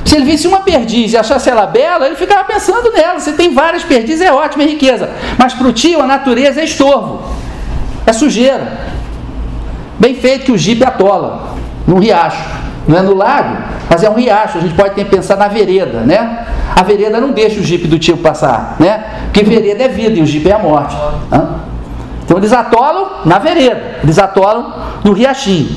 [0.05, 3.19] Se ele visse uma perdiz e achasse ela bela, ele ficava pensando nela.
[3.19, 5.09] Você tem várias perdizes, é ótimo, é riqueza.
[5.37, 7.23] Mas para o tio, a natureza é estorvo,
[8.05, 8.79] é sujeira.
[9.99, 11.55] Bem feito que o jipe atola,
[11.87, 12.43] num riacho.
[12.87, 13.57] Não é no lago,
[13.89, 14.59] mas é um riacho.
[14.59, 16.45] A gente pode ter pensar na vereda, né?
[16.75, 19.03] A vereda não deixa o jipe do tio passar, né?
[19.25, 20.95] Porque vereda é vida e o jipe é a morte.
[22.23, 24.71] Então eles atolam na vereda, eles atolam
[25.03, 25.75] no riachinho.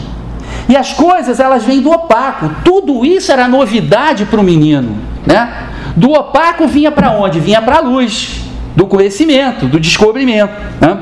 [0.69, 2.51] E as coisas, elas vêm do opaco.
[2.65, 5.69] Tudo isso era novidade para o menino, né?
[5.97, 7.41] Do opaco vinha para onde?
[7.41, 8.43] Vinha para a luz,
[8.77, 10.99] do conhecimento, do descobrimento, né?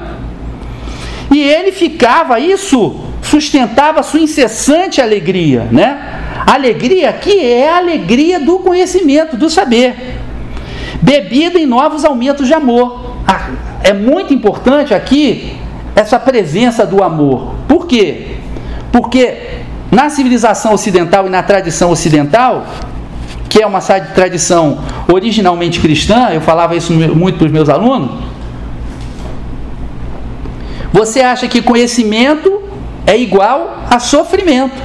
[1.30, 6.16] E ele ficava, isso sustentava sua incessante alegria, né?
[6.46, 10.16] alegria aqui é a alegria do conhecimento, do saber.
[11.02, 13.16] Bebida em novos aumentos de amor.
[13.26, 13.50] Ah,
[13.82, 15.56] é muito importante aqui
[15.94, 17.54] essa presença do amor.
[17.66, 18.35] Por quê?
[18.96, 19.36] Porque
[19.92, 22.66] na civilização ocidental e na tradição ocidental,
[23.46, 28.10] que é uma tradição originalmente cristã, eu falava isso muito para os meus alunos,
[30.90, 32.62] você acha que conhecimento
[33.06, 34.82] é igual a sofrimento.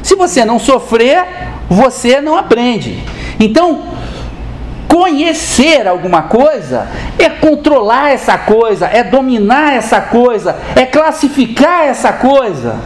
[0.00, 1.26] Se você não sofrer,
[1.68, 3.02] você não aprende.
[3.40, 3.82] Então,
[4.88, 12.76] Conhecer alguma coisa é controlar essa coisa, é dominar essa coisa, é classificar essa coisa.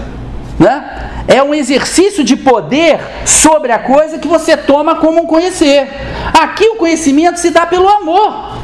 [0.58, 1.10] Né?
[1.28, 5.88] É um exercício de poder sobre a coisa que você toma como um conhecer.
[6.40, 8.58] Aqui o conhecimento se dá pelo amor,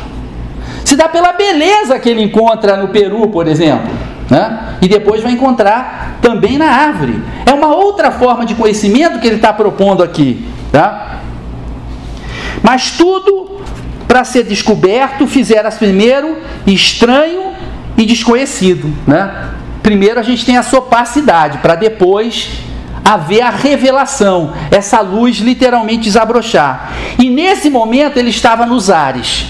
[0.84, 3.88] se dá pela beleza que ele encontra no Peru, por exemplo.
[4.28, 4.76] Né?
[4.82, 7.22] E depois vai encontrar também na árvore.
[7.46, 10.44] É uma outra forma de conhecimento que ele está propondo aqui.
[10.70, 11.17] Tá?
[12.62, 13.60] Mas tudo
[14.06, 17.52] para ser descoberto fizeras primeiro estranho
[17.96, 19.50] e desconhecido, né?
[19.82, 22.48] Primeiro a gente tem a sopacidade para depois
[23.04, 26.92] haver a revelação, essa luz literalmente desabrochar.
[27.18, 29.46] E nesse momento ele estava nos ares,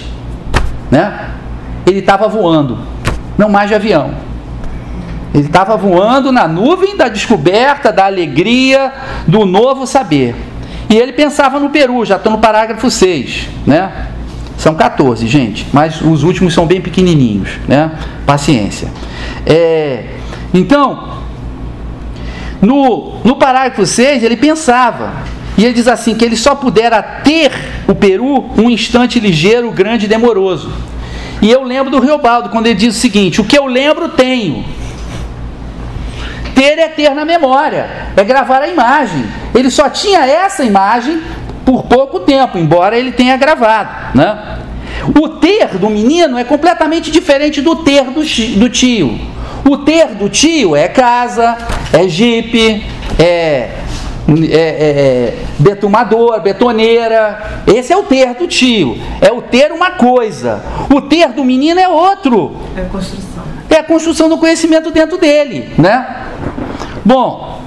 [0.90, 1.30] né?
[1.86, 2.78] Ele estava voando,
[3.36, 4.14] não mais de avião.
[5.34, 8.92] Ele estava voando na nuvem da descoberta, da alegria,
[9.26, 10.34] do novo saber.
[10.88, 14.08] E ele pensava no Peru, já estou no parágrafo 6, né?
[14.56, 17.92] São 14, gente, mas os últimos são bem pequenininhos, né?
[18.26, 18.88] Paciência.
[19.46, 20.14] É,
[20.52, 21.18] então,
[22.60, 25.12] no, no parágrafo 6, ele pensava,
[25.56, 27.52] e ele diz assim: que ele só pudera ter
[27.86, 30.72] o Peru um instante ligeiro, grande e demoroso.
[31.40, 34.64] E eu lembro do Riobaldo, quando ele diz o seguinte: o que eu lembro, tenho.
[36.58, 39.24] Ter é ter na memória, é gravar a imagem.
[39.54, 41.22] Ele só tinha essa imagem
[41.64, 44.18] por pouco tempo, embora ele tenha gravado.
[44.18, 44.58] Né?
[45.20, 49.20] O ter do menino é completamente diferente do ter do tio.
[49.64, 51.56] O ter do tio é casa,
[51.92, 52.84] é jipe,
[53.20, 53.76] é, é,
[54.50, 57.62] é, betumador, betoneira.
[57.68, 58.98] Esse é o ter do tio.
[59.20, 60.60] É o ter uma coisa.
[60.92, 62.56] O ter do menino é outro.
[62.76, 63.44] É a construção.
[63.70, 66.24] É a construção do conhecimento dentro dele, né?
[67.08, 67.62] Bom,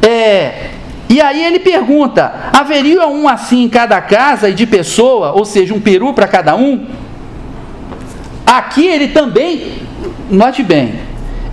[0.00, 0.70] é,
[1.08, 5.74] e aí ele pergunta: haveria um assim em cada casa e de pessoa, ou seja,
[5.74, 6.86] um peru para cada um?
[8.46, 9.82] Aqui ele também,
[10.30, 10.94] note bem,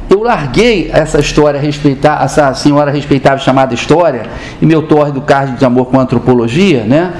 [0.07, 4.27] eu larguei essa história respeitar, essa senhora respeitável chamada história,
[4.61, 7.11] e meu torre do card de amor com antropologia, né?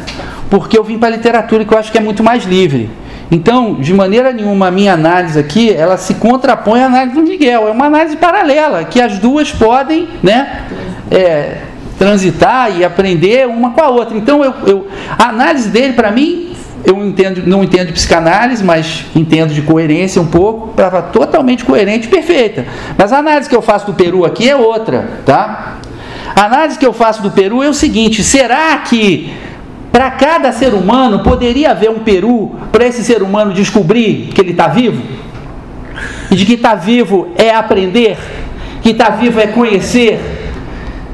[0.52, 2.92] Porque eu vim para a literatura que eu acho que é muito mais livre.
[3.32, 7.66] Então, de maneira nenhuma, a minha análise aqui, ela se contrapõe à análise do Miguel.
[7.66, 10.66] É uma análise paralela, que as duas podem, né?
[11.10, 11.58] É,
[11.98, 14.18] transitar e aprender uma com a outra.
[14.18, 19.06] Então, eu, eu a análise dele, para mim, eu entendo, não entendo de psicanálise, mas
[19.16, 22.66] entendo de coerência um pouco, estava totalmente coerente, perfeita.
[22.98, 25.78] Mas a análise que eu faço do Peru aqui é outra, tá?
[26.36, 29.32] A análise que eu faço do Peru é o seguinte: será que
[29.92, 34.52] para cada ser humano poderia haver um Peru para esse ser humano descobrir que ele
[34.52, 35.02] está vivo?
[36.30, 38.18] E de que está vivo é aprender,
[38.82, 40.20] que está vivo é conhecer,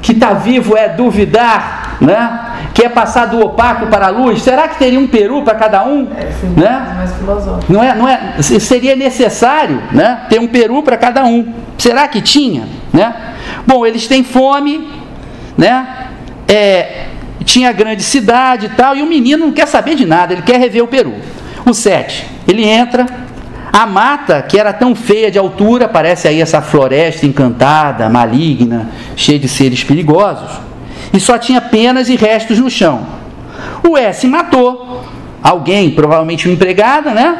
[0.00, 2.44] que está vivo é duvidar, né?
[2.72, 5.84] que é passar do opaco para a luz, será que teria um peru para cada
[5.84, 6.08] um?
[6.16, 6.86] É, sim, né?
[6.92, 7.72] é mais filosófico.
[7.72, 11.52] Não é, não é, seria necessário né, ter um peru para cada um.
[11.76, 12.68] Será que tinha?
[12.92, 13.12] Né?
[13.66, 14.88] Bom, eles têm fome,
[15.56, 15.88] né?
[16.46, 17.06] É,
[17.44, 20.58] tinha grande cidade e tal, e o menino não quer saber de nada, ele quer
[20.58, 21.14] rever o peru.
[21.64, 23.06] O 7, ele entra,
[23.72, 29.38] a mata, que era tão feia de altura, parece aí essa floresta encantada, maligna, cheia
[29.38, 30.68] de seres perigosos
[31.12, 33.06] e só tinha penas e restos no chão.
[33.88, 35.04] O S matou.
[35.42, 37.38] Alguém, provavelmente uma empregada, né?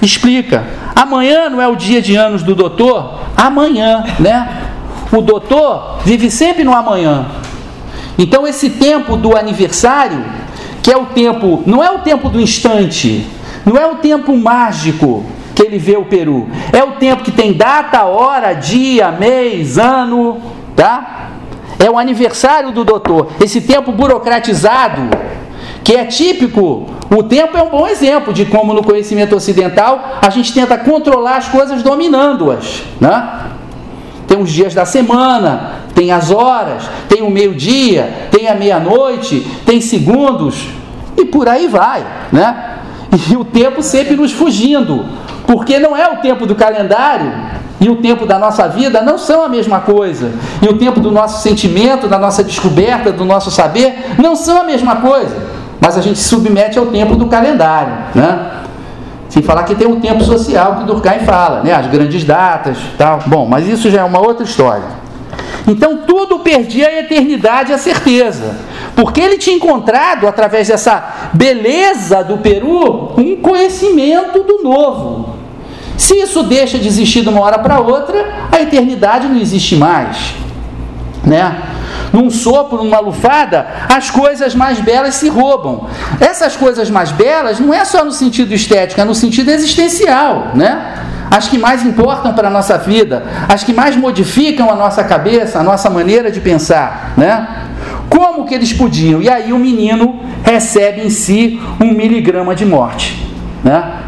[0.00, 0.64] Explica.
[0.94, 3.20] Amanhã não é o dia de anos do doutor?
[3.36, 4.48] Amanhã, né?
[5.12, 7.26] O doutor vive sempre no amanhã.
[8.20, 10.24] Então esse tempo do aniversário,
[10.82, 13.26] que é o tempo, não é o tempo do instante,
[13.66, 16.48] não é o tempo mágico que ele vê o peru.
[16.72, 20.40] É o tempo que tem data, hora, dia, mês, ano,
[20.76, 21.30] tá?
[21.80, 23.28] é o aniversário do doutor.
[23.40, 25.08] Esse tempo burocratizado,
[25.82, 30.28] que é típico, o tempo é um bom exemplo de como no conhecimento ocidental a
[30.28, 32.82] gente tenta controlar as coisas dominando-as.
[33.00, 33.46] Né?
[34.28, 39.80] Tem os dias da semana, tem as horas, tem o meio-dia, tem a meia-noite, tem
[39.80, 40.68] segundos
[41.16, 42.04] e por aí vai.
[42.32, 42.78] Né?
[43.30, 45.04] E o tempo sempre nos fugindo,
[45.46, 47.32] porque não é o tempo do calendário
[47.80, 50.32] e o tempo da nossa vida não são a mesma coisa.
[50.60, 54.64] E o tempo do nosso sentimento, da nossa descoberta, do nosso saber, não são a
[54.64, 55.34] mesma coisa.
[55.80, 58.50] Mas a gente se submete ao tempo do calendário, né?
[59.30, 61.72] Sem falar que tem o tempo social que Durkheim fala, né?
[61.72, 63.20] As grandes datas, tal.
[63.26, 64.99] Bom, mas isso já é uma outra história.
[65.66, 68.56] Então tudo perdia a eternidade e a certeza,
[68.96, 75.40] porque ele tinha encontrado através dessa beleza do Peru um conhecimento do novo,
[76.00, 80.34] se isso deixa de existir de uma hora para outra, a eternidade não existe mais.
[81.22, 81.62] Né?
[82.10, 85.88] Num sopro, numa lufada, as coisas mais belas se roubam.
[86.18, 91.04] Essas coisas mais belas não é só no sentido estético, é no sentido existencial, né?
[91.30, 95.60] As que mais importam para a nossa vida, as que mais modificam a nossa cabeça,
[95.60, 97.66] a nossa maneira de pensar, né?
[98.08, 99.22] Como que eles podiam?
[99.22, 103.24] E aí o menino recebe em si um miligrama de morte,
[103.62, 104.00] né?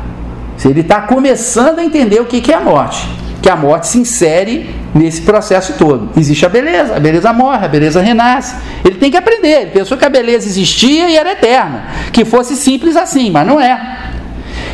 [0.64, 3.08] Ele está começando a entender o que é a morte.
[3.40, 6.10] Que a morte se insere nesse processo todo.
[6.16, 8.54] Existe a beleza, a beleza morre, a beleza renasce.
[8.84, 9.62] Ele tem que aprender.
[9.62, 11.84] Ele pensou que a beleza existia e era eterna.
[12.12, 13.98] Que fosse simples assim, mas não é.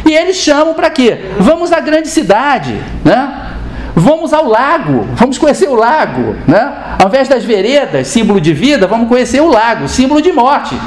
[0.06, 1.18] E eles chamam para quê?
[1.38, 3.46] Vamos à grande cidade, né?
[3.94, 6.72] Vamos ao lago, vamos conhecer o lago, né?
[7.00, 10.78] Ao invés das veredas, símbolo de vida, vamos conhecer o lago, símbolo de morte.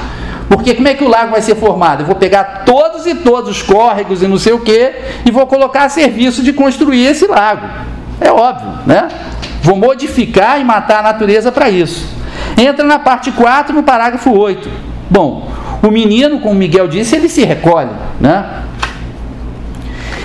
[0.47, 2.01] Porque como é que o lago vai ser formado?
[2.01, 4.93] Eu vou pegar todos e todos os córregos e não sei o que
[5.25, 7.67] e vou colocar a serviço de construir esse lago.
[8.19, 9.07] É óbvio, né?
[9.61, 12.05] Vou modificar e matar a natureza para isso.
[12.57, 14.69] Entra na parte 4, no parágrafo 8.
[15.09, 15.51] Bom,
[15.83, 18.63] o menino, como Miguel disse, ele se recolhe, né?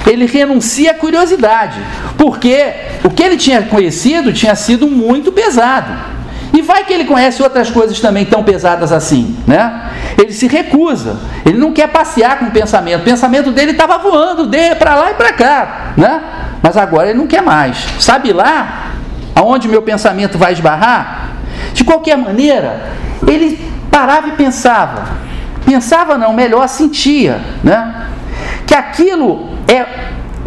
[0.06, 1.80] Ele renuncia à curiosidade,
[2.16, 2.72] porque
[3.04, 5.92] o que ele tinha conhecido tinha sido muito pesado.
[6.56, 9.90] E vai que ele conhece outras coisas também tão pesadas assim, né?
[10.16, 13.00] Ele se recusa, ele não quer passear com o pensamento.
[13.00, 14.48] O pensamento dele estava voando
[14.78, 16.22] para lá e para cá, né?
[16.62, 17.76] Mas agora ele não quer mais.
[18.00, 18.92] Sabe lá
[19.34, 21.32] aonde meu pensamento vai esbarrar?
[21.74, 22.90] De qualquer maneira,
[23.26, 25.04] ele parava e pensava.
[25.66, 28.06] Pensava não, melhor sentia, né?
[28.66, 29.86] Que aquilo é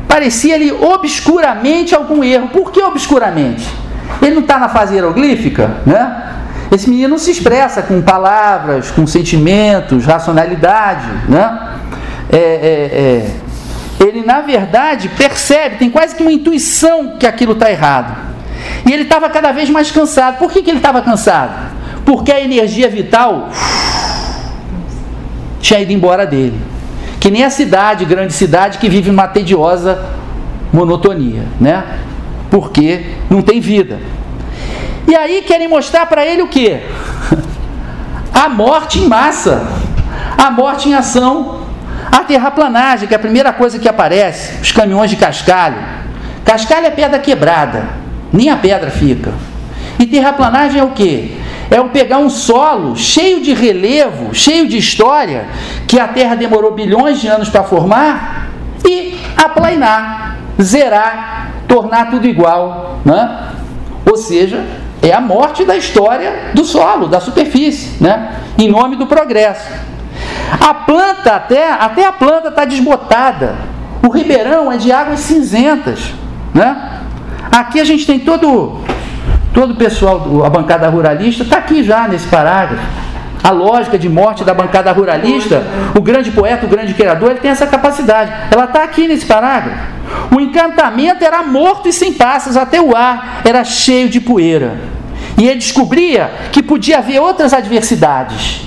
[0.08, 2.50] parecia ali obscuramente algum erro.
[2.50, 3.68] Por que obscuramente?
[4.22, 6.26] Ele não está na fase hieroglífica, né?
[6.72, 11.78] Esse menino não se expressa com palavras, com sentimentos, racionalidade, né?
[12.32, 12.42] É, é,
[14.02, 14.06] é.
[14.06, 18.16] Ele, na verdade, percebe, tem quase que uma intuição que aquilo está errado.
[18.86, 20.38] E ele estava cada vez mais cansado.
[20.38, 21.54] Por que, que ele estava cansado?
[22.06, 23.50] Porque a energia vital
[25.60, 26.60] tinha ido embora dele.
[27.20, 30.06] Que nem a cidade, grande cidade, que vive uma tediosa
[30.72, 31.84] monotonia, né?
[32.50, 34.00] Porque não tem vida.
[35.08, 36.80] E aí querem mostrar para ele o que?
[38.34, 39.68] A morte em massa,
[40.38, 41.66] a morte em ação,
[42.10, 45.78] a terraplanagem, que é a primeira coisa que aparece, os caminhões de cascalho.
[46.46, 47.90] Cascalho é pedra quebrada,
[48.32, 49.34] nem a pedra fica.
[50.00, 51.38] E terraplanagem é o que?
[51.72, 55.48] É o pegar um solo cheio de relevo, cheio de história,
[55.88, 58.50] que a Terra demorou bilhões de anos para formar,
[58.88, 63.00] e aplainar, zerar, tornar tudo igual.
[63.06, 63.50] Né?
[64.10, 64.66] Ou seja,
[65.02, 68.36] é a morte da história do solo, da superfície, né?
[68.58, 69.72] em nome do progresso.
[70.60, 73.56] A planta, até, até a planta está desbotada.
[74.06, 76.14] O ribeirão é de águas cinzentas.
[76.54, 77.00] Né?
[77.52, 78.82] Aqui a gente tem todo
[79.54, 82.84] todo o pessoal, a bancada ruralista, está aqui já nesse parágrafo.
[83.42, 85.64] A lógica de morte da bancada ruralista,
[85.96, 88.32] o grande poeta, o grande criador, ele tem essa capacidade.
[88.52, 89.78] Ela está aqui nesse parágrafo.
[90.36, 94.78] O encantamento era morto e sem passas, até o ar era cheio de poeira.
[95.38, 98.62] E ele descobria que podia haver outras adversidades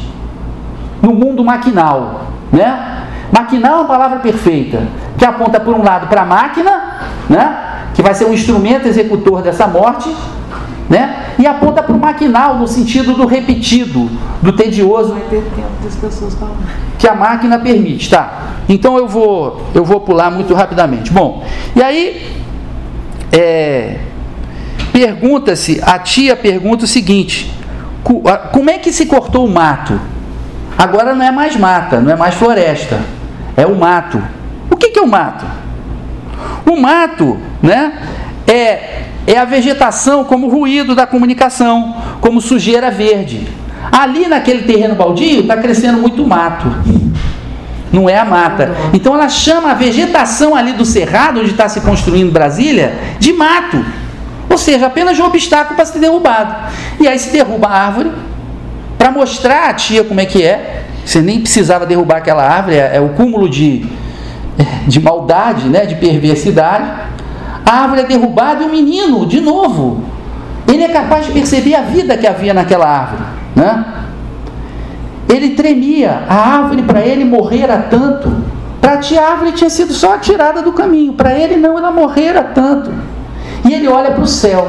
[1.03, 2.29] no mundo maquinal.
[2.51, 3.05] Né?
[3.31, 4.83] Maquinal é uma palavra perfeita,
[5.19, 7.59] que aponta por um lado para a máquina, né?
[7.95, 10.15] que vai ser um instrumento executor dessa morte,
[10.93, 11.33] né?
[11.39, 14.11] E aponta para o maquinal no sentido do repetido,
[14.43, 15.17] do tedioso,
[16.99, 18.51] que a máquina permite, tá?
[18.69, 21.11] Então eu vou eu vou pular muito rapidamente.
[21.11, 21.43] Bom,
[21.75, 22.37] e aí
[23.33, 24.01] é,
[24.93, 27.51] pergunta-se a tia pergunta o seguinte:
[28.53, 29.99] como é que se cortou o mato?
[30.77, 33.01] Agora não é mais mata, não é mais floresta,
[33.57, 34.23] é o mato.
[34.71, 35.47] O que, que é o mato?
[36.71, 37.95] O mato, né?
[38.47, 43.47] É é a vegetação como ruído da comunicação, como sujeira verde.
[43.91, 46.73] Ali naquele terreno baldio está crescendo muito mato.
[47.93, 48.75] Não é a mata.
[48.93, 53.85] Então ela chama a vegetação ali do cerrado, onde está se construindo Brasília, de mato.
[54.49, 56.73] Ou seja, apenas um obstáculo para ser derrubado.
[56.99, 58.11] E aí se derruba a árvore
[58.97, 60.85] para mostrar a tia como é que é.
[61.05, 63.85] Você nem precisava derrubar aquela árvore, é, é o cúmulo de,
[64.87, 67.13] de maldade, né, de perversidade
[67.65, 70.03] a árvore é derrubada e o menino, de novo,
[70.67, 73.23] ele é capaz de perceber a vida que havia naquela árvore.
[73.55, 73.85] Né?
[75.29, 78.33] Ele tremia, a árvore para ele morrera tanto.
[78.81, 82.43] Para ti a árvore tinha sido só tirada do caminho, para ele não, ela morrera
[82.43, 82.91] tanto.
[83.65, 84.69] E ele olha para o céu.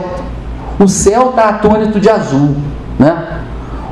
[0.80, 2.56] O céu está atônito de azul.
[3.00, 3.42] Né?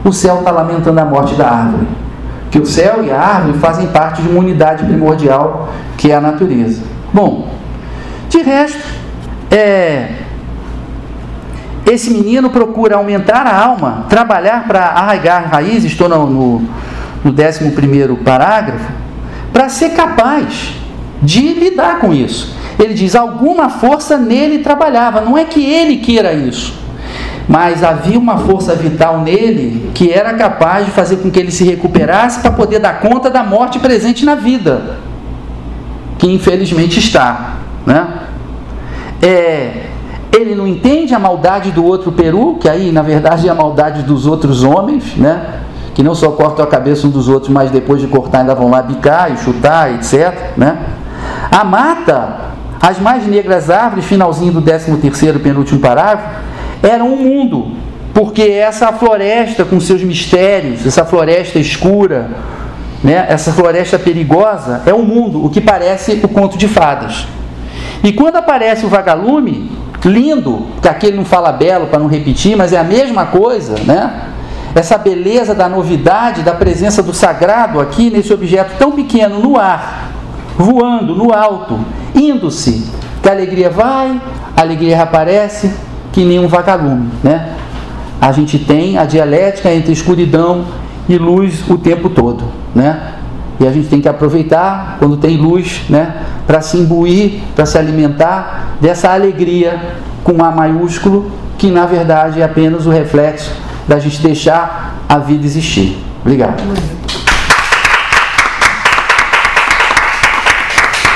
[0.04, 1.88] O céu está lamentando a morte da árvore.
[2.50, 6.22] Que o céu e a árvore fazem parte de uma unidade primordial que é a
[6.22, 6.82] natureza.
[7.14, 7.48] Bom,
[8.32, 8.80] de resto,
[9.52, 10.08] é,
[11.86, 16.60] esse menino procura aumentar a alma, trabalhar para arraigar raízes, estou no, no,
[17.24, 18.90] no 11 parágrafo,
[19.52, 20.74] para ser capaz
[21.22, 22.56] de lidar com isso.
[22.80, 26.74] Ele diz: alguma força nele trabalhava, não é que ele queira isso,
[27.48, 31.66] mas havia uma força vital nele que era capaz de fazer com que ele se
[31.66, 34.98] recuperasse para poder dar conta da morte presente na vida,
[36.18, 37.56] que infelizmente está.
[37.86, 38.21] Né?
[39.22, 39.86] É,
[40.32, 44.04] ele não entende a maldade do outro peru, que aí na verdade é a maldade
[44.04, 45.62] dos outros homens, né?
[45.94, 48.70] que não só cortam a cabeça um dos outros, mas depois de cortar ainda vão
[48.70, 50.34] lá bicar e chutar, etc.
[50.56, 50.78] Né?
[51.52, 52.52] A mata,
[52.82, 56.30] as mais negras árvores, finalzinho do 13 terceiro penúltimo parágrafo,
[56.82, 57.72] eram um mundo,
[58.14, 62.32] porque essa floresta com seus mistérios, essa floresta escura,
[63.04, 67.28] né, essa floresta perigosa, é um mundo, o que parece o conto de fadas.
[68.04, 69.72] E quando aparece o vagalume,
[70.04, 74.30] lindo, que aquele não fala belo para não repetir, mas é a mesma coisa, né?
[74.74, 80.10] Essa beleza da novidade, da presença do sagrado aqui nesse objeto tão pequeno no ar,
[80.58, 81.80] voando no alto,
[82.16, 82.90] indo-se,
[83.22, 84.20] que a alegria vai,
[84.56, 85.72] a alegria aparece,
[86.12, 87.56] que nem um vagalume, né?
[88.20, 90.66] A gente tem a dialética entre escuridão
[91.10, 92.44] e luz o tempo todo,
[92.74, 93.16] né?
[93.60, 96.16] E a gente tem que aproveitar quando tem luz, né,
[96.48, 99.80] para se imbuir, para se alimentar dessa alegria
[100.24, 103.52] com A maiúsculo, que na verdade é apenas o reflexo
[103.88, 105.98] da gente deixar a vida existir.
[106.22, 106.62] Obrigado.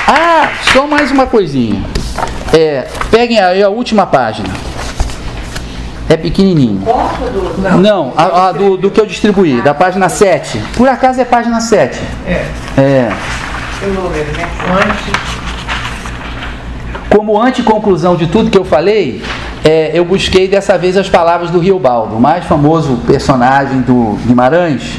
[0.08, 0.50] Ah!
[0.74, 1.82] Só mais uma coisinha.
[2.54, 4.50] É, peguem aí a última página.
[6.08, 6.84] É pequenininho.
[7.58, 7.78] Não.
[7.80, 10.62] Não, a, a do, do que eu distribuí, da página 7.
[10.76, 12.00] Por acaso é página 7.
[12.28, 12.46] É,
[12.78, 13.12] É.
[14.38, 14.48] né?
[17.10, 19.24] Como anteconclusão de tudo que eu falei,
[19.64, 24.98] é, eu busquei dessa vez as palavras do Riobaldo, o mais famoso personagem do Guimarães,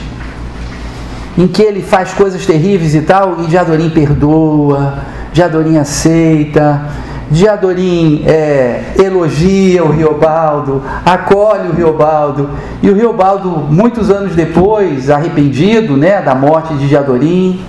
[1.39, 4.99] em que ele faz coisas terríveis e tal, e Diadorim perdoa,
[5.33, 6.83] Diadorim aceita,
[7.31, 12.51] Diadorim é, elogia o Riobaldo, acolhe o Riobaldo,
[12.83, 17.61] e o Riobaldo, muitos anos depois, arrependido né, da morte de Diadorim,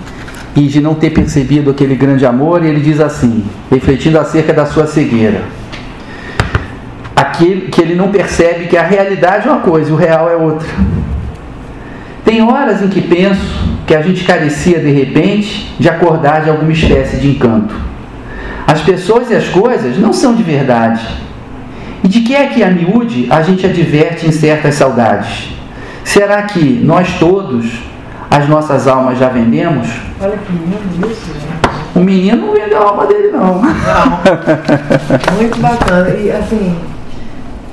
[0.54, 4.86] e de não ter percebido aquele grande amor, ele diz assim, refletindo acerca da sua
[4.86, 5.42] cegueira:
[7.14, 10.36] aquele que ele não percebe que a realidade é uma coisa e o real é
[10.36, 10.68] outra.
[12.24, 13.40] Tem horas em que penso
[13.86, 17.74] que a gente carecia de repente de acordar de alguma espécie de encanto.
[18.70, 21.00] As pessoas e as coisas não são de verdade.
[22.04, 25.48] E de que é que a miúde a gente adverte em certas saudades?
[26.04, 27.64] Será que nós todos
[28.30, 29.88] as nossas almas já vendemos?
[30.20, 31.48] Olha que lindo isso, gente.
[31.94, 33.62] O menino não vendeu a alma dele, não.
[33.62, 33.64] Não.
[35.36, 36.10] Muito bacana.
[36.10, 36.76] E assim,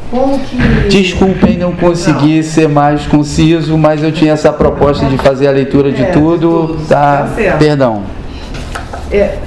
[0.09, 0.57] como que.
[0.89, 5.91] Desculpem não conseguir ser mais conciso, mas eu tinha essa proposta de fazer a leitura
[5.91, 6.67] de É, de tudo.
[6.67, 6.87] tudo.
[6.87, 7.59] Tá, Tá certo.
[7.59, 8.03] perdão.
[9.11, 9.37] É,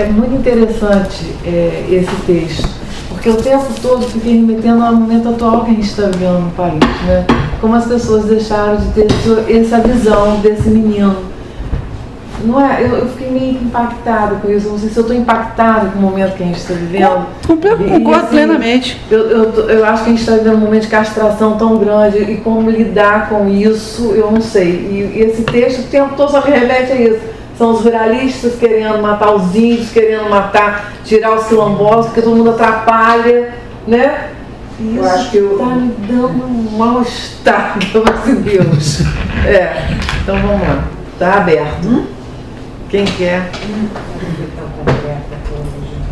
[0.00, 2.68] é muito interessante é, esse texto,
[3.08, 6.50] porque o tempo todo fiquei remetendo ao momento atual que a gente está vivendo no
[6.50, 7.24] país, né?
[7.60, 9.06] Como as pessoas deixaram de ter
[9.48, 11.16] essa- visão desse menino.
[12.44, 14.68] Não é, eu, eu fiquei meio impactada com isso.
[14.68, 17.26] Não sei se eu estou impactada com o momento que a gente está vivendo.
[17.46, 19.00] Concordo assim, plenamente.
[19.10, 22.18] Eu, eu, eu acho que a gente está vivendo um momento de castração tão grande
[22.18, 24.68] e como lidar com isso, eu não sei.
[24.68, 27.35] E, e esse texto o tempo todo só me remete a isso.
[27.58, 32.50] São os ruralistas querendo matar os índios, querendo matar, tirar os quilombolas, porque todo mundo
[32.50, 33.54] atrapalha,
[33.86, 34.30] né?
[34.78, 39.00] E Eu isso acho que eu- está me dando um mal-estar, pelo amor de Deus.
[39.46, 39.88] É,
[40.22, 40.84] então vamos lá.
[41.18, 42.04] Tá aberto.
[42.90, 43.50] Quem quer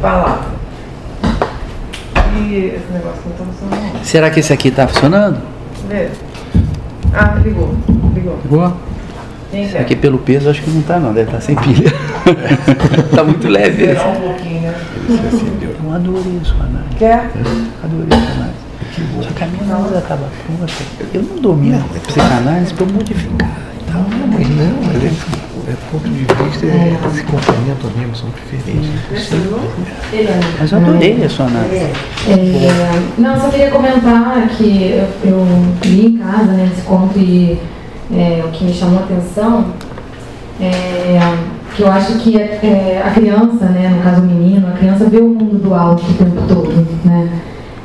[0.01, 0.47] falar?
[2.37, 4.05] E esse negócio que não tá funcionando.
[4.05, 5.39] Será que esse aqui está funcionando?
[5.89, 6.09] Vê.
[7.13, 7.75] Ah, ligou.
[8.15, 8.39] Ligou.
[8.45, 8.73] Ligou?
[9.55, 9.81] Quer?
[9.81, 11.93] Aqui pelo peso acho que não está não, deve estar sem pilha.
[13.15, 14.05] tá muito leve esse.
[14.05, 14.75] Um pouquinho, né?
[15.09, 16.97] Eu adorei a sua análise.
[16.99, 17.31] Quer?
[17.85, 18.65] Adorei a sua análise.
[19.23, 20.73] Só que a minha análise estava pronta.
[21.13, 24.03] Eu não domino a psicanálise para eu modificar e tal.
[24.03, 28.91] Não, mas não, mas é, é ponto de vista, é, se complementam mesmo, são diferentes.
[30.59, 31.77] Mas eu adorei a sua análise.
[31.77, 34.93] É, não, só queria comentar que
[35.25, 35.47] eu, eu
[35.85, 37.59] li em casa né, esse conto e
[38.13, 39.67] é, o que me chamou a atenção
[40.61, 41.19] é
[41.75, 45.19] que eu acho que é, a criança, né, no caso o menino, a criança vê
[45.19, 46.87] o mundo do alto o tempo todo.
[47.05, 47.29] Né?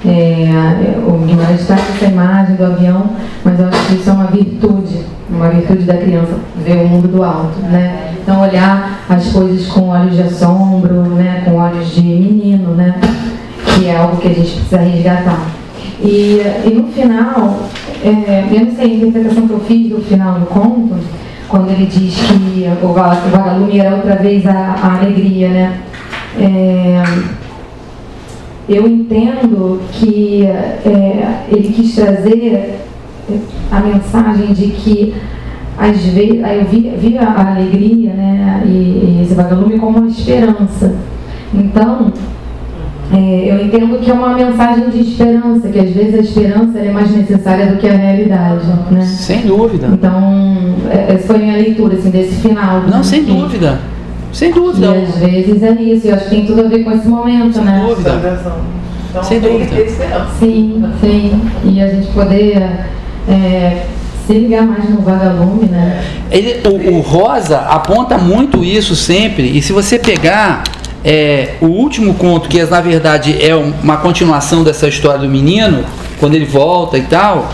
[0.05, 3.09] É, o Guimarães traz essa imagem do avião,
[3.43, 7.07] mas eu acho que isso é uma virtude, uma virtude da criança, ver o mundo
[7.07, 7.59] do alto.
[7.63, 8.13] Né?
[8.21, 12.95] Então, olhar as coisas com olhos de assombro, né, com olhos de menino, né?
[13.65, 15.47] que é algo que a gente precisa resgatar.
[16.01, 17.59] E, e no final,
[18.03, 20.95] é, eu não sei a interpretação que eu fiz do final do conto,
[21.47, 25.79] quando ele diz que o va- o vagalume era outra vez a, a alegria, né?
[26.39, 27.03] É,
[28.67, 32.79] eu entendo que é, ele quis trazer
[33.71, 35.13] a mensagem de que
[35.77, 40.07] às vezes eu vi, vi a, a alegria né, e, e esse vagalume como uma
[40.07, 40.95] esperança.
[41.53, 42.11] Então,
[43.11, 46.91] é, eu entendo que é uma mensagem de esperança, que às vezes a esperança é
[46.91, 48.65] mais necessária do que a realidade.
[48.91, 49.01] Né?
[49.01, 49.87] Sem dúvida.
[49.91, 52.81] Então, é- essa foi a minha leitura assim, desse final.
[52.81, 53.79] Não, sem que- dúvida.
[54.31, 54.91] Sem E dúvida.
[54.91, 57.63] às vezes é isso, eu acho que tem tudo a ver com esse momento, Sem
[57.63, 57.83] né?
[57.87, 58.39] dúvida.
[59.09, 59.85] Então, Sem tem dúvida.
[60.39, 61.41] Sim, sim.
[61.65, 62.61] E a gente poder
[63.27, 63.85] é,
[64.27, 66.03] se ligar mais no vagalume, né?
[66.29, 70.61] Ele, o, o Rosa aponta muito isso sempre, e se você pegar
[71.03, 75.29] é, o último conto, que é, na verdade é um- uma continuação dessa história do
[75.29, 75.85] menino,
[76.19, 77.51] quando ele volta e tal,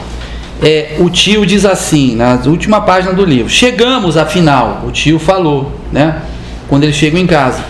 [0.64, 5.72] é, o tio diz assim, na última página do livro: Chegamos afinal, o tio falou,
[5.92, 6.22] né?
[6.68, 7.64] Quando eles chegam em casa.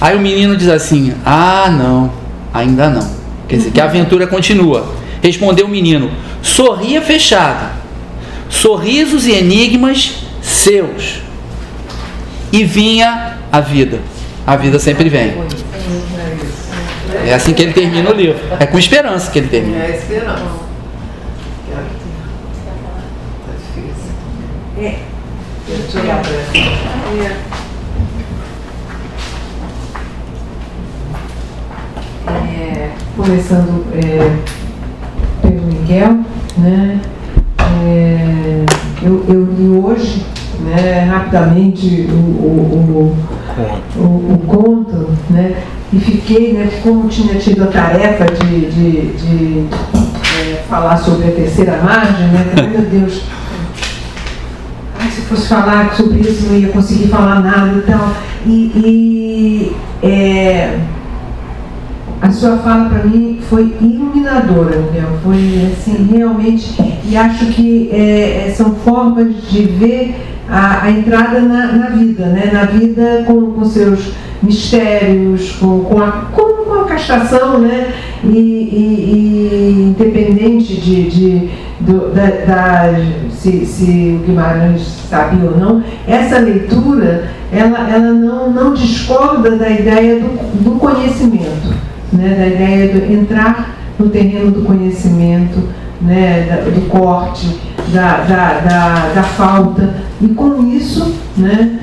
[0.00, 2.10] Aí o menino diz assim: Ah, não,
[2.54, 3.10] ainda não.
[3.48, 4.94] Quer dizer, que a aventura continua.
[5.22, 6.10] Respondeu o menino:
[6.42, 7.72] Sorria fechada,
[8.48, 11.20] sorrisos e enigmas seus.
[12.52, 14.00] E vinha a vida.
[14.46, 15.34] A vida sempre vem.
[17.26, 18.38] É assim que ele termina o livro.
[18.60, 19.84] É com esperança que ele termina.
[19.84, 20.42] É esperança.
[21.72, 21.82] Tá.
[24.78, 24.98] É.
[25.98, 27.56] Olhar pra essa.
[33.16, 34.36] começando é,
[35.42, 36.18] pelo Miguel,
[36.58, 37.00] né?
[37.84, 38.64] É,
[39.02, 40.24] eu, eu li hoje,
[40.60, 43.16] né, rapidamente, o, o, o,
[43.96, 45.62] o, o conto, né?
[45.92, 49.66] E fiquei, né, como tinha tido a tarefa de, de, de
[50.40, 52.44] é, falar sobre a terceira margem, né?
[52.70, 53.22] Meu Deus,
[54.98, 58.10] ai, se fosse falar sobre isso não ia conseguir falar nada e tal.
[58.44, 60.78] E, e é,
[62.20, 65.18] a sua fala para mim foi iluminadora, Miguel.
[65.22, 70.14] Foi assim, realmente, e acho que é, são formas de ver
[70.48, 72.50] a, a entrada na, na, vida, né?
[72.52, 74.12] na vida com, com seus
[74.42, 77.92] mistérios, com, com, a, com, com a castração, né?
[78.24, 81.50] E, e, e independente de, de
[81.80, 82.94] do, da, da,
[83.30, 89.68] se, se o Guimarães sabia ou não, essa leitura ela, ela não, não discorda da
[89.68, 91.74] ideia do, do conhecimento,
[92.12, 92.34] né?
[92.34, 95.68] da ideia de entrar no terreno do conhecimento,
[96.00, 96.62] né?
[96.74, 101.78] Do corte, da, da, da, da falta, e com isso né?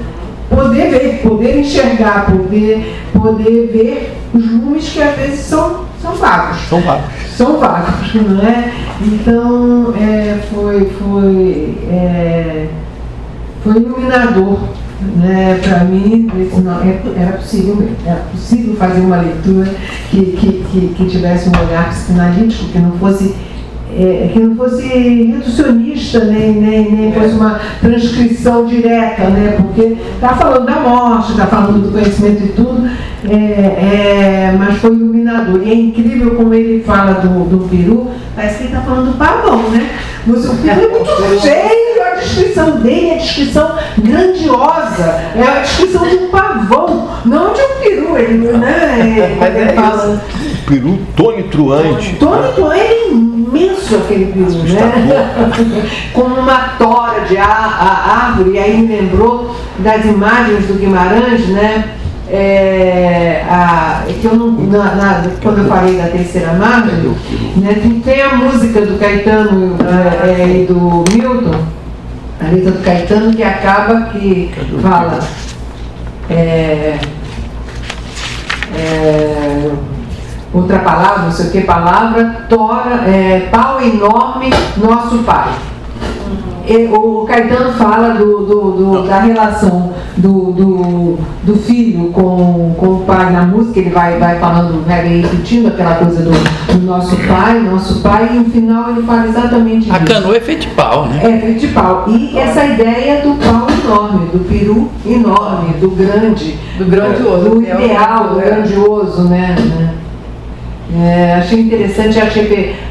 [0.49, 6.57] poder ver, poder enxergar, poder, poder ver os lumes que às vezes são, são vagos.
[6.69, 7.05] São vagos.
[7.35, 8.71] São vagos, não é?
[9.01, 12.67] Então é, foi, foi, é,
[13.63, 14.59] foi iluminador.
[15.17, 16.29] Né, para mim,
[16.63, 19.69] não, é, era possível, era possível fazer uma leitura
[20.09, 23.35] que, que, que, que tivesse um olhar psicanalítico, que não fosse
[23.95, 29.55] é, que não fosse reducionista, nem, nem, nem fosse uma transcrição direta, né?
[29.57, 32.89] porque está falando da morte, está falando do conhecimento e tudo,
[33.29, 35.61] é, é, mas foi iluminador.
[35.63, 39.17] E é incrível como ele fala do, do peru, parece que ele está falando do
[39.17, 39.89] pavão, né?
[40.25, 41.82] Mas o peru é muito cheio, a
[42.23, 45.03] descrição dele é a descrição grandiosa,
[45.35, 49.35] é a descrição de um pavão, não de um peru, ele, né?
[49.39, 50.23] Mas ele fala.
[50.65, 52.15] Peru tonitruante.
[52.15, 55.89] Tonitruante é imenso aquele peru, né?
[56.13, 61.95] Como uma tora de árvore, e aí me lembrou das imagens do Guimarães, né?
[62.29, 67.13] É, a, que eu não, na, na, quando eu falei da terceira margem,
[67.57, 71.59] né, tem a música do Caetano é, é, e do Milton,
[72.43, 75.19] a letra do Caetano que acaba que fala
[76.29, 76.99] é,
[78.75, 79.71] é,
[80.53, 85.51] outra palavra, não sei o que palavra, tora, é, pau enorme, nosso pai.
[86.93, 92.99] O Caetano fala do, do, do, da relação do, do, do, filho com, com o
[93.05, 97.59] pai na música, ele vai, vai falando, vai repetindo aquela coisa do, do nosso pai,
[97.59, 101.19] nosso pai, e no final ele fala exatamente A canoa é feita de pau, né?
[101.21, 102.05] É feita de pau.
[102.07, 108.29] E essa ideia do pau enorme, do peru enorme, do grande, do grandioso, do ideal,
[108.29, 109.55] do grandioso, né?
[110.95, 112.31] É, achei interessante as,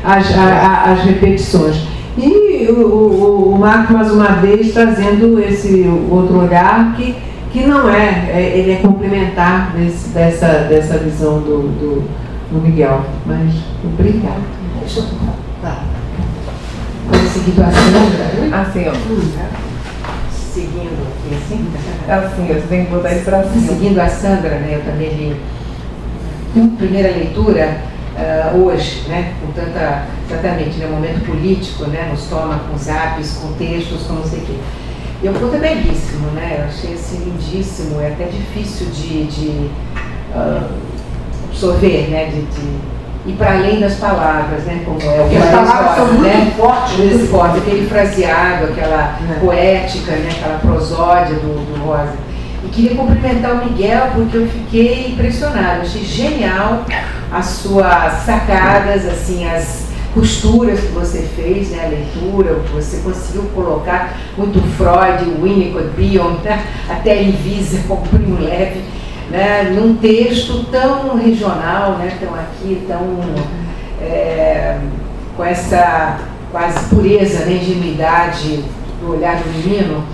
[0.04, 1.91] as, as, repetições.
[2.16, 7.16] E o, o, o, Marco, mais uma vez, trazendo esse outro olhar que,
[7.50, 12.02] que não é, é ele é complementar desse, dessa, dessa visão do, do,
[12.50, 13.02] do Miguel.
[13.24, 14.42] Mas, obrigado.
[14.80, 15.06] Deixa eu
[15.62, 15.84] tá.
[17.32, 18.60] seguido a Sandra.
[18.60, 18.92] Assim, ó.
[20.30, 21.66] Seguindo aqui, assim?
[22.08, 23.68] Assim, você tem que botar isso pra cima.
[23.68, 25.36] Seguindo a Sandra, né, eu também li.
[26.50, 32.24] Então, primeira leitura, uh, hoje, né, com tanta, exatamente, no né, momento político, né, nos
[32.26, 34.54] toma com zaps, com textos, com não sei o quê.
[35.22, 39.70] E o conto é belíssimo, né, eu achei assim lindíssimo, é até difícil de, de
[40.34, 40.68] uh,
[41.48, 42.92] absorver, né, de, de
[43.24, 44.82] ir para além das palavras, né?
[44.84, 46.52] Como é o que as palavras são muito né?
[46.56, 49.38] fortes, muito forte, aquele fraseado, aquela é.
[49.38, 50.28] poética, né?
[50.30, 52.14] Aquela prosódia do, do Rosa.
[52.64, 56.84] E queria cumprimentar o Miguel porque eu fiquei impressionada, achei genial
[57.32, 62.98] as suas sacadas, assim, as costuras que você fez, né, a leitura, o que você
[62.98, 68.82] conseguiu colocar, muito Freud, Winnicott, Bion, né, até Invisa, como Primo Leve,
[69.30, 73.00] né, num texto tão regional, né, tão aqui, tão
[74.02, 74.78] é,
[75.34, 76.18] com essa
[76.50, 78.62] quase pureza, né, ingenuidade
[79.00, 80.04] do olhar do menino,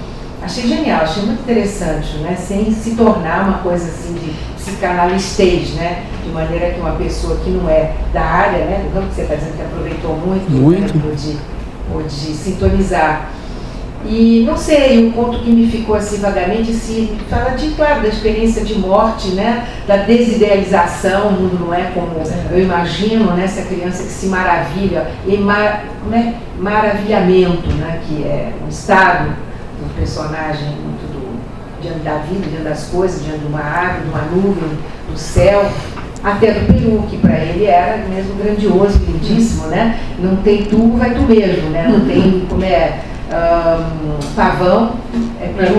[0.41, 2.37] achei genial, achei muito interessante, né?
[2.37, 4.33] Sem se tornar uma coisa assim de
[4.69, 6.05] psicanalistês, né?
[6.25, 8.85] De maneira que uma pessoa que não é da área, né?
[8.85, 10.95] Do campo que você está dizendo que aproveitou muito, muito.
[10.95, 11.03] Né?
[11.03, 11.39] Pôde,
[11.93, 13.31] pôde sintonizar.
[14.07, 18.09] E não sei, um conto que me ficou assim vagamente, assim, fala de, claro, da
[18.09, 19.67] experiência de morte, né?
[19.89, 22.13] Da desidealização, o mundo não é como
[22.51, 23.45] eu imagino, né?
[23.45, 26.37] Essa criança que se maravilha, e mar, né?
[26.59, 28.01] maravilhamento, né?
[28.07, 29.49] Que é um estado
[29.85, 31.08] um personagem muito do,
[31.83, 34.79] diante da vida, diante das coisas, diante de uma árvore, de uma nuvem,
[35.11, 35.65] do céu.
[36.25, 39.99] até do Peru, que para ele era mesmo grandioso, lindíssimo, né?
[40.19, 41.87] Não tem tu, vai tu mesmo, né?
[41.89, 42.99] Não tem como é
[43.31, 44.95] um, pavão,
[45.41, 45.77] é peru.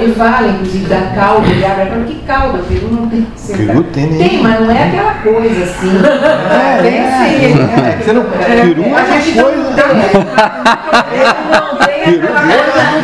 [0.00, 2.58] Ele fala, inclusive, da calda, ele abre para que calda?
[2.58, 4.28] O peru não tem Peru tem, né?
[4.28, 5.90] Tem, mas não é aquela coisa assim.
[6.56, 7.60] É, tem é, sim.
[7.60, 7.98] é.
[8.02, 9.86] Você não- peru é a gente uma não coisa- tem.
[11.12, 12.95] Ele não tem Peru aquela coisa do pavão, mas ele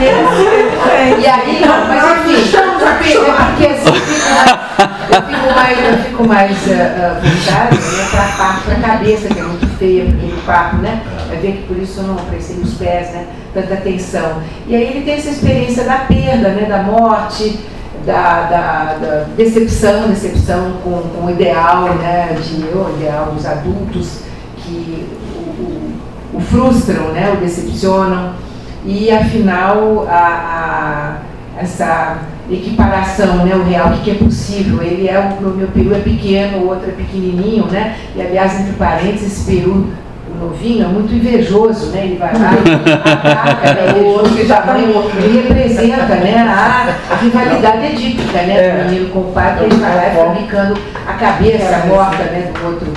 [0.00, 3.88] E aí, não, mas enfim, é porque assim,
[5.10, 9.38] eu fico mais, eu fico mais uh, voltada né, para a parte da cabeça, que
[9.38, 11.02] é muito feia, porque no quarto, né?
[11.26, 13.26] Vai ver que por isso eu não apreciei os pés, né?
[13.52, 14.42] Tanta atenção.
[14.66, 16.66] E aí ele tem essa experiência da perda, né?
[16.68, 17.58] Da morte,
[18.06, 22.36] da, da, da decepção, decepção com, com o ideal, né?
[22.40, 24.20] De, o ideal dos adultos
[24.58, 27.32] que o, o, o frustram, né?
[27.32, 28.34] O decepcionam.
[28.90, 31.18] E afinal, a,
[31.58, 32.20] a, essa
[32.50, 34.82] equiparação, né, o real, o que, é possível.
[34.82, 37.96] Ele é, o meu peru é pequeno, o outro é pequenininho, né?
[38.16, 39.88] E aliás, entre parênteses, esse peru
[40.40, 42.06] novinho é muito invejoso, né?
[42.06, 47.14] Ele vai lá e ataca né, o outro que já vai, ele representa né, a,
[47.16, 48.70] rivalidade edípica, né?
[48.70, 52.24] Do menino com o pai, que ele vai lá e fica bicando a cabeça morta
[52.24, 52.90] né, do outro.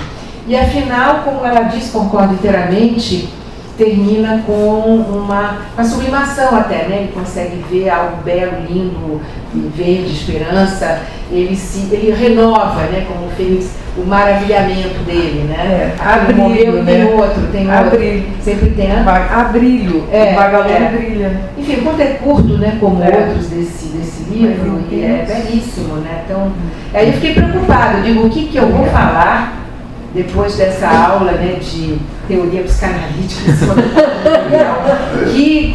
[0.46, 3.28] E afinal, como ela diz, concordo inteiramente,
[3.76, 6.96] termina com uma, uma sublimação até, né?
[7.00, 9.20] Ele consegue ver algo belo, lindo,
[9.74, 11.00] verde, esperança.
[11.30, 13.06] Ele se, ele renova, né?
[13.08, 15.56] Como fez o maravilhamento dele, né?
[15.56, 17.14] É, há Um morreu, brilho, tem né?
[17.14, 17.98] outro, tem Há outro.
[18.42, 18.90] Sempre tem.
[18.92, 19.02] hã?
[19.04, 20.04] Va- Há brilho.
[20.12, 20.88] É, o vagalume é.
[20.90, 21.28] brilha.
[21.30, 21.40] né?
[21.58, 22.76] Enfim, o conto é curto, né?
[22.80, 23.06] Como É.
[23.28, 26.22] outros desse, desse livro, Mas e é belíssimo, né?
[26.24, 26.52] Então,
[26.92, 29.61] aí eu fiquei preocupada, eu digo, o que, que eu vou falar
[30.14, 31.98] depois dessa aula né, de
[32.28, 33.82] teoria psicanalítica sobre
[35.32, 35.74] que,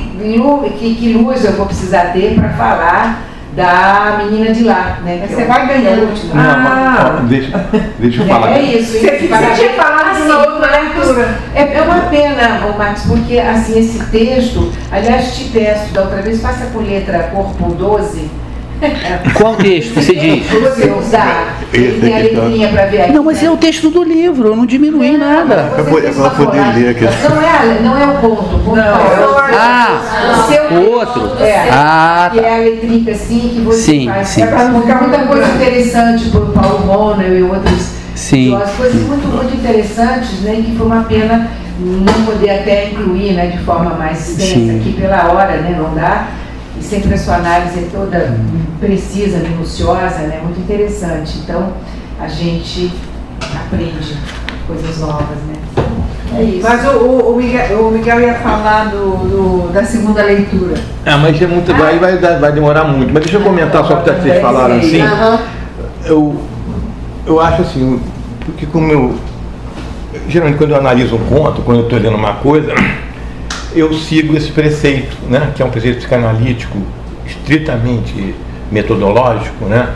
[0.77, 3.23] que, que luz eu vou precisar ter para falar
[3.55, 5.25] da menina de lá, né?
[5.27, 6.09] que Você é vai ganhando.
[6.09, 6.35] último.
[6.35, 7.21] Não, Ah.
[7.27, 7.57] deixa,
[7.97, 8.51] deixa eu falar.
[8.51, 8.91] é isso.
[8.99, 11.39] Você, você tinha falado Assim, outra leitura.
[11.55, 16.21] é, é uma pena, ô Marcos, porque assim, esse texto, aliás, te peço da outra
[16.21, 18.29] vez, faça com letra corpo 12.
[19.33, 20.45] Qual texto você diz?
[20.49, 23.11] Você usar, tem a letrinha para ver aqui.
[23.11, 23.47] Não, mas né?
[23.47, 25.71] é o texto do livro, eu não diminuí nada.
[25.75, 27.03] Você Eu vou- fez eu vou uma poder ler aqui.
[27.05, 28.55] Não é, não é o ponto.
[28.55, 30.01] O ponto Não, é é o- Ah,
[30.39, 31.43] o seu outro.
[31.43, 34.27] É, Ah, que é a letrinha assim que você Sim, faz.
[34.27, 34.43] sim.
[34.43, 37.91] É pra ficar muita coisa interessante por Paulo Bonner e outros.
[38.15, 38.55] Sim.
[38.55, 40.61] As coisas muito, muito interessantes, né?
[40.65, 41.49] Que foi uma pena
[41.79, 43.47] não poder até incluir, né?
[43.47, 44.79] De forma mais extensa Sim.
[44.79, 45.75] aqui pela hora, né?
[45.79, 46.27] Não dá.
[46.79, 48.37] E sempre a sua análise é toda
[48.79, 50.39] precisa, minuciosa, né?
[50.43, 51.39] Muito interessante.
[51.39, 51.73] Então,
[52.19, 52.91] a gente
[53.55, 54.15] aprende
[54.67, 55.55] coisas novas, né?
[56.37, 56.67] É isso.
[56.67, 58.97] Mas o, o, o Miguel, o Miguel ia falar do,
[59.67, 60.75] do- da segunda leitura.
[61.05, 63.13] Ah, mas é muito, vai, vai, dar- vai demorar muito.
[63.13, 65.01] Mas deixa eu comentar só porque vocês falaram assim.
[65.01, 65.39] Aham.
[66.05, 66.35] Eu,
[67.25, 68.01] eu acho assim,
[68.45, 69.15] porque como eu.
[70.27, 72.73] Geralmente quando eu analiso um conto, quando eu estou lendo uma coisa,
[73.77, 75.51] eu sigo esse preceito, né?
[75.55, 76.77] Que é um preceito psicanalítico
[77.25, 78.35] estritamente
[78.71, 79.89] metodológico, né?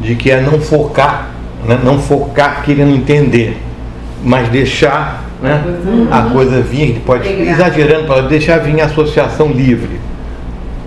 [0.00, 1.30] De que é não focar,
[1.66, 1.78] né?
[1.82, 3.56] não focar querendo entender,
[4.24, 5.62] mas deixar né?
[6.10, 10.00] a coisa vir, pode exagerando para deixar vir a associação livre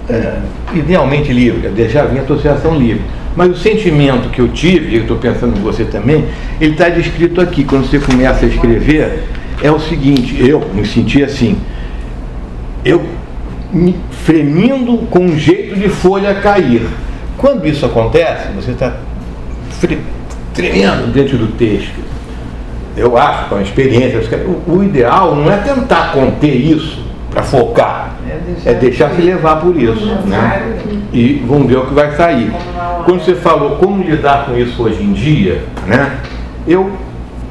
[0.09, 0.37] é,
[0.73, 3.01] idealmente livre, é deixar vir a associação livre.
[3.35, 6.25] Mas o sentimento que eu tive, e eu estou pensando em você também,
[6.61, 7.63] ele está descrito aqui.
[7.63, 9.23] Quando você começa a escrever,
[9.61, 11.57] é o seguinte: eu me senti assim,
[12.85, 13.03] eu
[13.73, 16.87] me fremindo com um jeito de folha cair.
[17.37, 18.93] Quando isso acontece, você está
[20.53, 22.05] tremendo dentro do texto.
[22.95, 28.15] Eu acho, com a experiência, o, o ideal não é tentar conter isso para focar,
[28.65, 30.05] é deixar se levar por isso.
[30.25, 30.77] Né?
[31.11, 32.53] E vamos ver o que vai sair.
[33.03, 36.19] Quando você falou como lidar com isso hoje em dia, né?
[36.65, 36.89] eu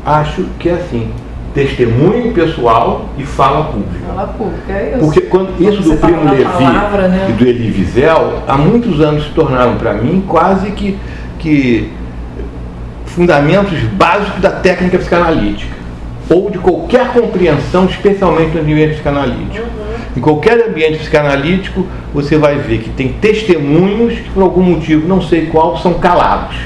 [0.06, 1.10] acho que é assim:
[1.54, 4.04] testemunho pessoal e fala pública.
[4.06, 4.98] Fala pública, é isso.
[4.98, 7.26] Porque quando isso Quando do Primo Levi palavra, né?
[7.30, 10.98] e do Elie Wiesel, há muitos anos se tornaram para mim quase que,
[11.38, 11.90] que
[13.06, 15.74] fundamentos básicos da técnica psicanalítica
[16.28, 19.66] ou de qualquer compreensão, especialmente no ambiente psicanalítico.
[20.16, 25.20] Em qualquer ambiente psicanalítico, você vai ver que tem testemunhos que, por algum motivo, não
[25.20, 26.56] sei qual, são calados.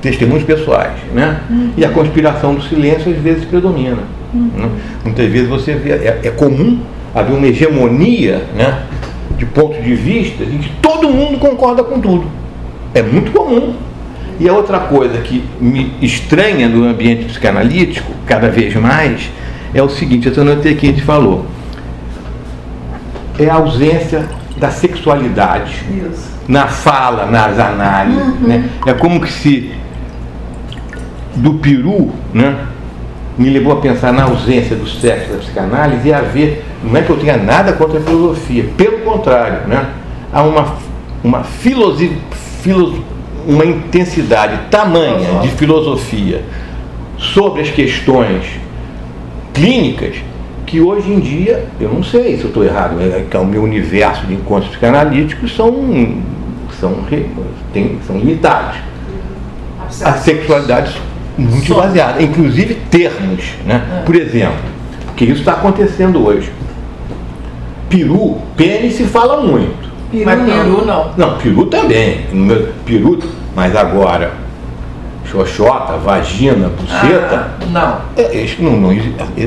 [0.00, 0.92] Testemunhos pessoais.
[1.12, 1.40] Né?
[1.76, 4.02] E a conspiração do silêncio, às vezes, predomina.
[4.32, 4.68] né?
[5.04, 6.80] Muitas vezes você vê, é, é comum
[7.14, 8.82] haver uma hegemonia né,
[9.38, 12.26] de ponto de vista em que todo mundo concorda com tudo.
[12.94, 13.74] É muito comum.
[14.38, 19.30] E a outra coisa que me estranha no ambiente psicanalítico, cada vez mais,
[19.72, 21.46] é o seguinte, eu notei aqui, a gente falou,
[23.38, 24.26] é a ausência
[24.58, 26.30] da sexualidade Isso.
[26.48, 28.40] na fala, nas análises.
[28.40, 28.68] Né?
[28.86, 29.72] É como que se
[31.36, 32.66] do peru, né?
[33.38, 37.02] Me levou a pensar na ausência do sexo da psicanálise e a ver, não é
[37.02, 39.90] que eu tenha nada contra a filosofia, pelo contrário, né?
[40.32, 40.74] Há uma,
[41.22, 42.16] uma, filosi,
[42.62, 42.94] filos,
[43.46, 46.42] uma intensidade tamanha de filosofia
[47.18, 48.44] sobre as questões
[49.52, 50.16] clínicas
[50.66, 53.62] que hoje em dia, eu não sei se eu estou errado, é que o meu
[53.62, 55.72] universo de encontros psicanalíticos são,
[56.80, 56.96] são,
[57.72, 58.76] tem, são limitados.
[60.02, 61.00] A sexualidade
[61.36, 63.44] muito baseada, inclusive termos.
[63.64, 64.02] Né?
[64.04, 64.58] Por exemplo,
[65.16, 66.50] que isso está acontecendo hoje.
[67.88, 69.86] Peru, pênis se fala muito.
[70.10, 71.10] Peru Mas peru não.
[71.16, 72.26] Não, peru também.
[72.84, 73.18] Peru,
[73.54, 74.46] mas agora
[75.30, 77.50] xoxota, vagina, buceta.
[77.60, 78.00] Ah, não.
[78.16, 78.96] É, isso não, não.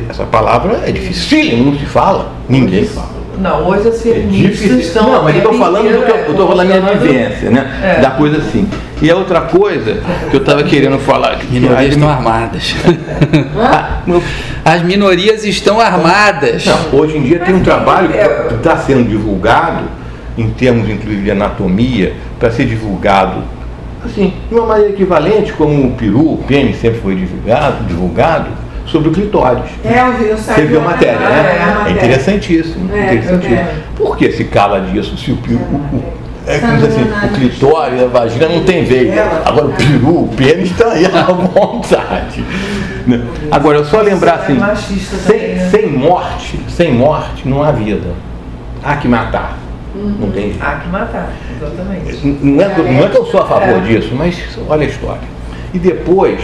[0.10, 2.32] Essa palavra é difícil, não se fala.
[2.48, 3.19] Ninguém fala.
[3.40, 4.80] Não, hoje as É feministas difícil.
[4.80, 5.12] estão.
[5.12, 7.50] Não, mas eu estou falando do que eu, é, eu tô falando da minha vivência,
[7.50, 7.96] né?
[7.98, 8.02] É.
[8.02, 8.68] Da coisa assim.
[9.02, 11.38] E a outra coisa que eu estava querendo falar.
[11.38, 12.76] que Minorias estão armadas.
[13.58, 14.02] Ah,
[14.66, 16.66] As minorias estão armadas.
[16.66, 19.84] Não, hoje em dia tem um trabalho que está sendo divulgado,
[20.38, 23.44] em termos inclusive de anatomia, para ser divulgado
[24.06, 28.48] assim, de uma maneira equivalente, como o peru, o pênis sempre foi divulgado, divulgado
[28.92, 29.64] sobre o clitóris.
[29.84, 31.58] É, eu vi, eu saí Você viu a matéria, é, né?
[31.62, 31.92] É matéria.
[31.98, 32.94] interessantíssimo.
[32.96, 33.56] É, interessantíssimo.
[33.56, 33.74] é.
[33.96, 35.60] Por que se cala disso se o peru.
[35.60, 39.24] o- é como diz assim, o clitóris, a vagina não tem veia.
[39.46, 42.44] Agora o peru, o pênis está aí à vontade.
[43.06, 43.22] Né?
[43.52, 45.70] Agora, só lembrar é assim, sem, né?
[45.70, 48.08] sem morte, sem morte não há vida.
[48.84, 49.58] Há que matar.
[49.94, 50.64] Não tem jeito.
[50.64, 52.26] Há que matar, exatamente.
[52.42, 53.80] Não é, que eu- não é que eu sou a favor É.
[53.82, 54.36] disso, mas
[54.68, 55.22] olha a história.
[55.74, 56.40] E depois,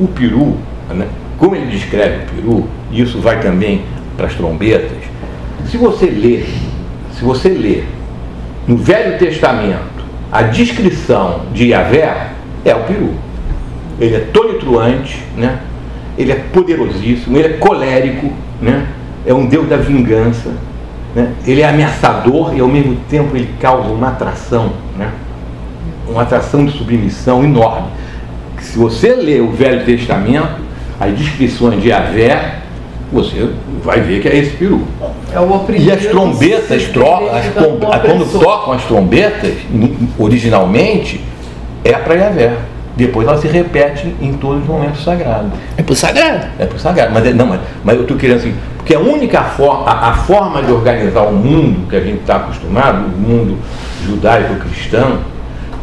[0.00, 0.56] o, o peru,
[0.90, 1.06] né,
[1.42, 3.82] como ele descreve o peru, e isso vai também
[4.16, 4.96] para as trombetas,
[5.66, 6.46] se você ler,
[7.14, 7.84] se você ler
[8.64, 12.28] no Velho Testamento a descrição de Yahvé,
[12.64, 13.14] é o peru.
[13.98, 15.58] Ele é tonitruante, né?
[16.16, 18.86] ele é poderosíssimo, ele é colérico, né?
[19.26, 20.52] é um deus da vingança,
[21.12, 21.32] né?
[21.44, 25.10] ele é ameaçador e ao mesmo tempo ele causa uma atração, né?
[26.06, 27.88] uma atração de submissão enorme.
[28.60, 30.70] Se você ler o Velho Testamento,
[31.04, 32.58] as descrições de Yahvé,
[33.12, 33.50] você
[33.84, 34.82] vai ver que é esse peru.
[35.32, 35.64] É o.
[35.76, 41.20] E as trombetas, tro as trom- o quando tocam as trombetas, in- originalmente,
[41.84, 42.54] é para Yahvé.
[42.94, 45.50] Depois ela se repete em todos os momentos sagrados.
[45.78, 46.46] É pro sagrado.
[46.58, 47.10] É para o sagrado.
[47.12, 50.62] Mas, é- não, mas, mas eu estou querendo assim, porque a única forma, a, forma
[50.62, 53.58] de organizar o mundo que a gente está acostumado, o mundo
[54.06, 55.18] judaico-cristão,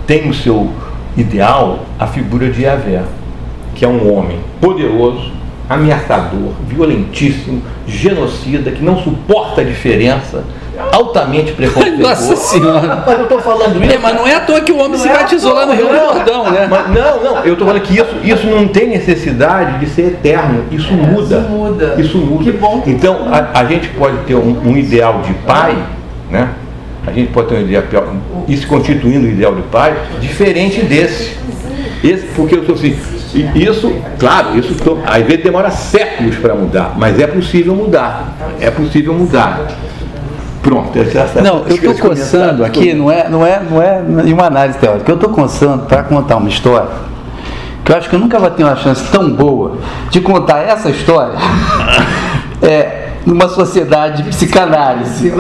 [0.06, 0.70] tem no seu
[1.18, 3.02] ideal a figura de Yahvé,
[3.80, 5.32] que é um homem poderoso,
[5.70, 10.44] ameaçador, violentíssimo, genocida, que não suporta a diferença,
[10.92, 12.02] altamente preconceituoso.
[12.02, 13.04] Nossa Senhora.
[13.08, 13.94] Mas eu estou falando isso.
[13.94, 15.66] É, mas não é à toa que o homem se Não é à batizou lá
[15.66, 16.68] no Rio do Não, Jordão, né?
[16.70, 20.66] Mas, não, não, eu estou falando que isso, isso não tem necessidade de ser eterno.
[20.70, 21.38] Isso muda.
[21.40, 21.96] isso muda.
[21.98, 22.44] Isso muda.
[22.44, 25.78] Que bom que Então, a, a gente pode ter um, um ideal de pai,
[26.30, 26.50] né?
[27.08, 27.84] A gente pode ter um ideal,
[28.46, 31.38] e se constituindo um ideal de pai, diferente desse.
[32.04, 32.96] Esse, porque eu sou assim,
[33.34, 34.76] e isso, claro, isso
[35.06, 38.36] às vezes demora séculos para mudar, mas é possível mudar.
[38.60, 39.62] É possível mudar.
[40.62, 44.02] Pronto, essa, essa Não, eu estou esse coçando aqui, não é, não é, não é
[44.02, 45.10] nenhuma análise teórica.
[45.10, 46.90] Eu estou coçando para contar uma história
[47.84, 49.78] que eu acho que eu nunca vou ter uma chance tão boa
[50.12, 51.36] de contar essa história
[52.62, 55.34] é, numa sociedade de psicanálise.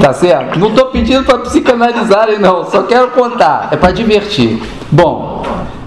[0.00, 0.58] Tá certo?
[0.58, 2.64] Não estou pedindo para psicanalizarem, não.
[2.64, 3.68] Só quero contar.
[3.72, 4.62] É para divertir.
[4.90, 5.37] Bom,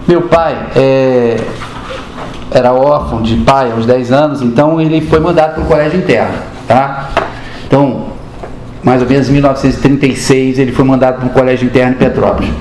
[0.07, 1.37] meu pai é,
[2.51, 6.37] era órfão de pai aos 10 anos, então ele foi mandado para o colégio interno,
[6.67, 7.11] tá?
[7.65, 8.07] Então,
[8.83, 12.51] mais ou menos em 1936, ele foi mandado para um colégio interno em Petrópolis.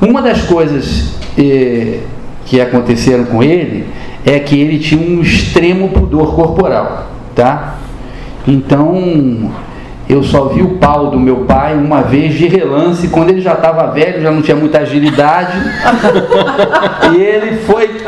[0.00, 2.00] Uma das coisas eh,
[2.46, 3.86] que aconteceram com ele
[4.24, 7.76] é que ele tinha um extremo pudor corporal, tá?
[8.46, 9.50] Então,
[10.08, 13.52] eu só vi o pau do meu pai uma vez de relance, quando ele já
[13.52, 15.58] estava velho, já não tinha muita agilidade.
[17.12, 18.00] e ele foi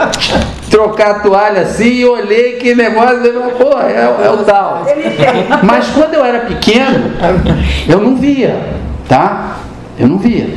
[0.70, 4.86] trocar a toalha assim e olhei que negócio, pô, é, é o tal.
[5.62, 7.12] Mas quando eu era pequeno,
[7.86, 8.59] eu não via,
[9.07, 9.59] tá?
[9.98, 10.48] Eu não via.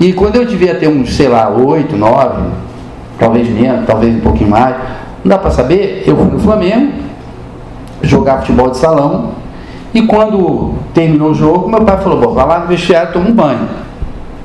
[0.00, 2.42] E quando eu devia ter uns, sei lá, oito, nove,
[3.18, 4.74] talvez menos, talvez um pouquinho mais,
[5.22, 6.92] não dá para saber, eu fui no Flamengo,
[8.02, 9.32] jogar futebol de salão,
[9.96, 13.32] e quando terminou o jogo, meu pai falou, bom, vai lá no vestiário, toma um
[13.32, 13.66] banho.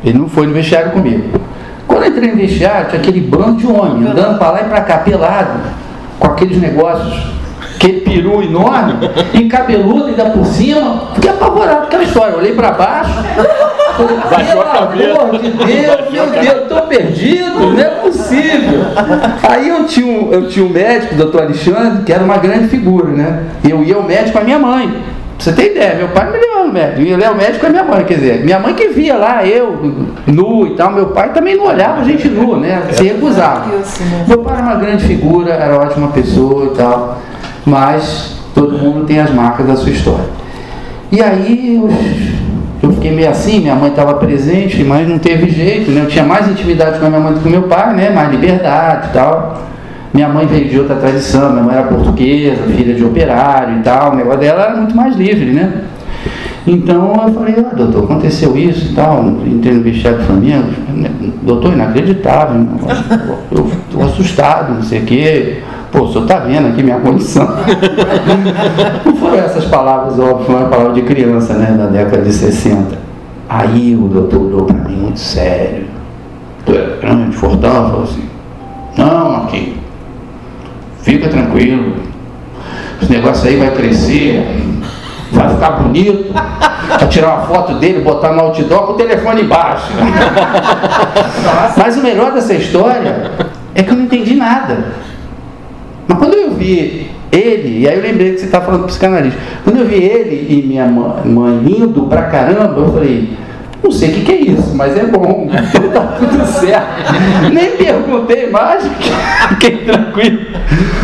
[0.02, 1.41] Ele não foi no vestiário comigo.
[1.86, 4.82] Quando eu entrei no vestiário, tinha aquele bando de homem, andando para lá e para
[4.82, 5.60] cá, pelado,
[6.18, 7.34] com aqueles negócios,
[7.76, 8.93] aquele peru enorme,
[9.34, 12.38] encabeludo ainda por cima, fiquei apavorado com aquela história.
[12.38, 13.12] Olhei para baixo,
[14.30, 15.10] Baixou cabeça.
[15.10, 18.86] Pelo amor de Deus, meu Deus, tô perdido, não é possível.
[19.49, 22.70] Aí eu tinha um, eu tinha um médico, o doutor Alexandre, que era uma grande
[22.70, 23.43] figura, né?
[23.68, 25.11] Eu ia ao médico com a minha mãe.
[25.42, 27.70] Você ter ideia, meu pai não me levava no médico, eu ia ao médico a
[27.70, 29.76] minha mãe, quer dizer, minha mãe que via lá, eu,
[30.28, 32.84] nu e tal, meu pai também não olhava a gente nu, né?
[32.92, 33.66] Se recusava.
[34.28, 37.20] Meu pai era uma grande figura, era ótima pessoa e tal,
[37.66, 40.26] mas todo mundo tem as marcas da sua história.
[41.12, 41.89] E aí eu,
[42.84, 46.02] eu fiquei meio assim, minha mãe estava presente, mas não teve jeito, né?
[46.02, 48.12] Eu tinha mais intimidade com a minha mãe do que com meu pai, né?
[48.12, 49.70] Mais liberdade e tal.
[50.14, 54.12] Minha mãe veio de outra tradição, minha mãe era portuguesa, filha de operário e tal,
[54.12, 55.86] o negócio dela era muito mais livre, né?
[56.68, 60.68] Então eu falei, ah, doutor, aconteceu isso e tal, entrei no vestiário do Flamengo,
[61.41, 62.68] doutor, inacreditável,
[63.51, 65.59] eu estou assustado, não sei o quê.
[65.91, 67.45] Pô, o senhor está vendo aqui minha condição.
[69.05, 72.97] Não foram essas palavras, óbvio, foi uma palavra de criança, né, da década de 60.
[73.49, 75.88] Aí o doutor olhou para mim muito sério.
[76.66, 78.24] Tu é grande, fortão, falou assim,
[78.97, 79.80] não, Marquinhos,
[81.02, 81.95] fica tranquilo,
[83.02, 84.45] esse negócio aí vai crescer,
[85.32, 89.91] vai ficar bonito, vai tirar uma foto dele, botar no outdoor com o telefone embaixo.
[91.78, 93.32] Mas o melhor dessa história
[93.74, 94.86] é que eu não entendi nada.
[96.08, 99.78] Mas quando eu vi ele, e aí eu lembrei que você está falando psicanalista, quando
[99.80, 103.30] eu vi ele e minha mãe lindo pra caramba, eu falei,
[103.84, 107.51] não sei o que, que, é isso, mas é bom, então tá tudo certo.
[107.51, 108.84] Nem perguntei mais,
[109.49, 110.45] fiquei tranquilo.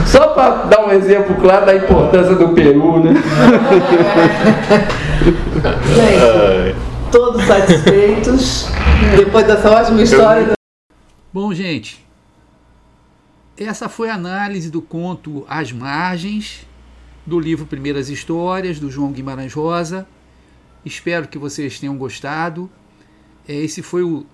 [0.05, 3.13] Só para dar um exemplo claro da importância do Peru, né?
[5.95, 6.75] Gente,
[7.11, 8.67] todos satisfeitos
[9.15, 10.53] depois dessa ótima história.
[11.33, 12.05] Bom, gente,
[13.57, 16.65] essa foi a análise do conto As Margens,
[17.25, 20.07] do livro Primeiras Histórias, do João Guimarães Rosa.
[20.87, 22.71] Espero que vocês tenham gostado.
[23.45, 24.25] Esse foi o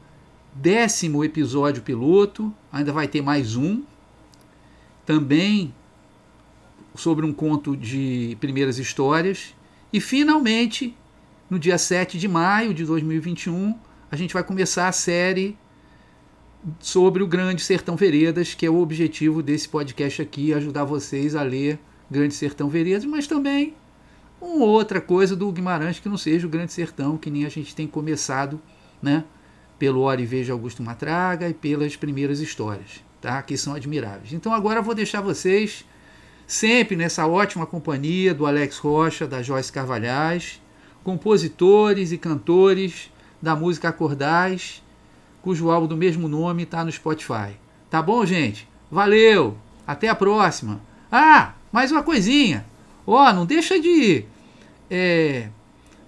[0.53, 3.81] décimo episódio piloto, ainda vai ter mais um.
[5.03, 5.73] Também
[6.93, 9.55] sobre um conto de primeiras histórias.
[9.91, 10.95] E finalmente,
[11.49, 13.75] no dia 7 de maio de 2021,
[14.11, 15.57] a gente vai começar a série
[16.79, 21.41] sobre o Grande Sertão Veredas, que é o objetivo desse podcast aqui, ajudar vocês a
[21.41, 21.79] ler
[22.11, 23.73] Grande Sertão Veredas, mas também
[24.43, 27.75] uma outra coisa do Guimarães que não seja o Grande Sertão, que nem a gente
[27.75, 28.59] tem começado,
[29.01, 29.23] né?
[29.79, 33.41] Pelo Ora e Veja Augusto Matraga e pelas primeiras histórias, tá?
[33.41, 34.33] Que são admiráveis.
[34.33, 35.85] Então agora eu vou deixar vocês
[36.45, 40.61] sempre nessa ótima companhia do Alex Rocha, da Joyce Carvalhais,
[41.03, 44.83] compositores e cantores da música Acordais
[45.43, 47.51] cujo álbum do mesmo nome está no Spotify.
[47.89, 48.67] Tá bom, gente?
[48.89, 49.57] Valeu!
[49.85, 50.81] Até a próxima!
[51.11, 52.65] Ah, mais uma coisinha!
[53.05, 54.25] Ó, oh, não deixa de
[54.89, 55.47] é,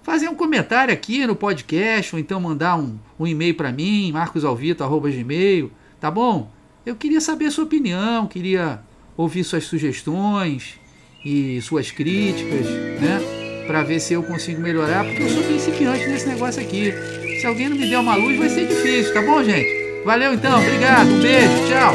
[0.02, 5.70] fazer um comentário aqui no podcast, ou então mandar um, um e-mail para mim, marcosalvito.gmail,
[6.00, 6.50] tá bom?
[6.84, 8.80] Eu queria saber a sua opinião, queria
[9.16, 10.78] ouvir suas sugestões
[11.24, 12.66] e suas críticas,
[13.00, 13.64] né?
[13.66, 16.92] Para ver se eu consigo melhorar, porque eu sou principiante nesse negócio aqui.
[17.40, 20.02] Se alguém não me der uma luz, vai ser difícil, tá bom, gente?
[20.04, 21.94] Valeu então, obrigado, um beijo, tchau.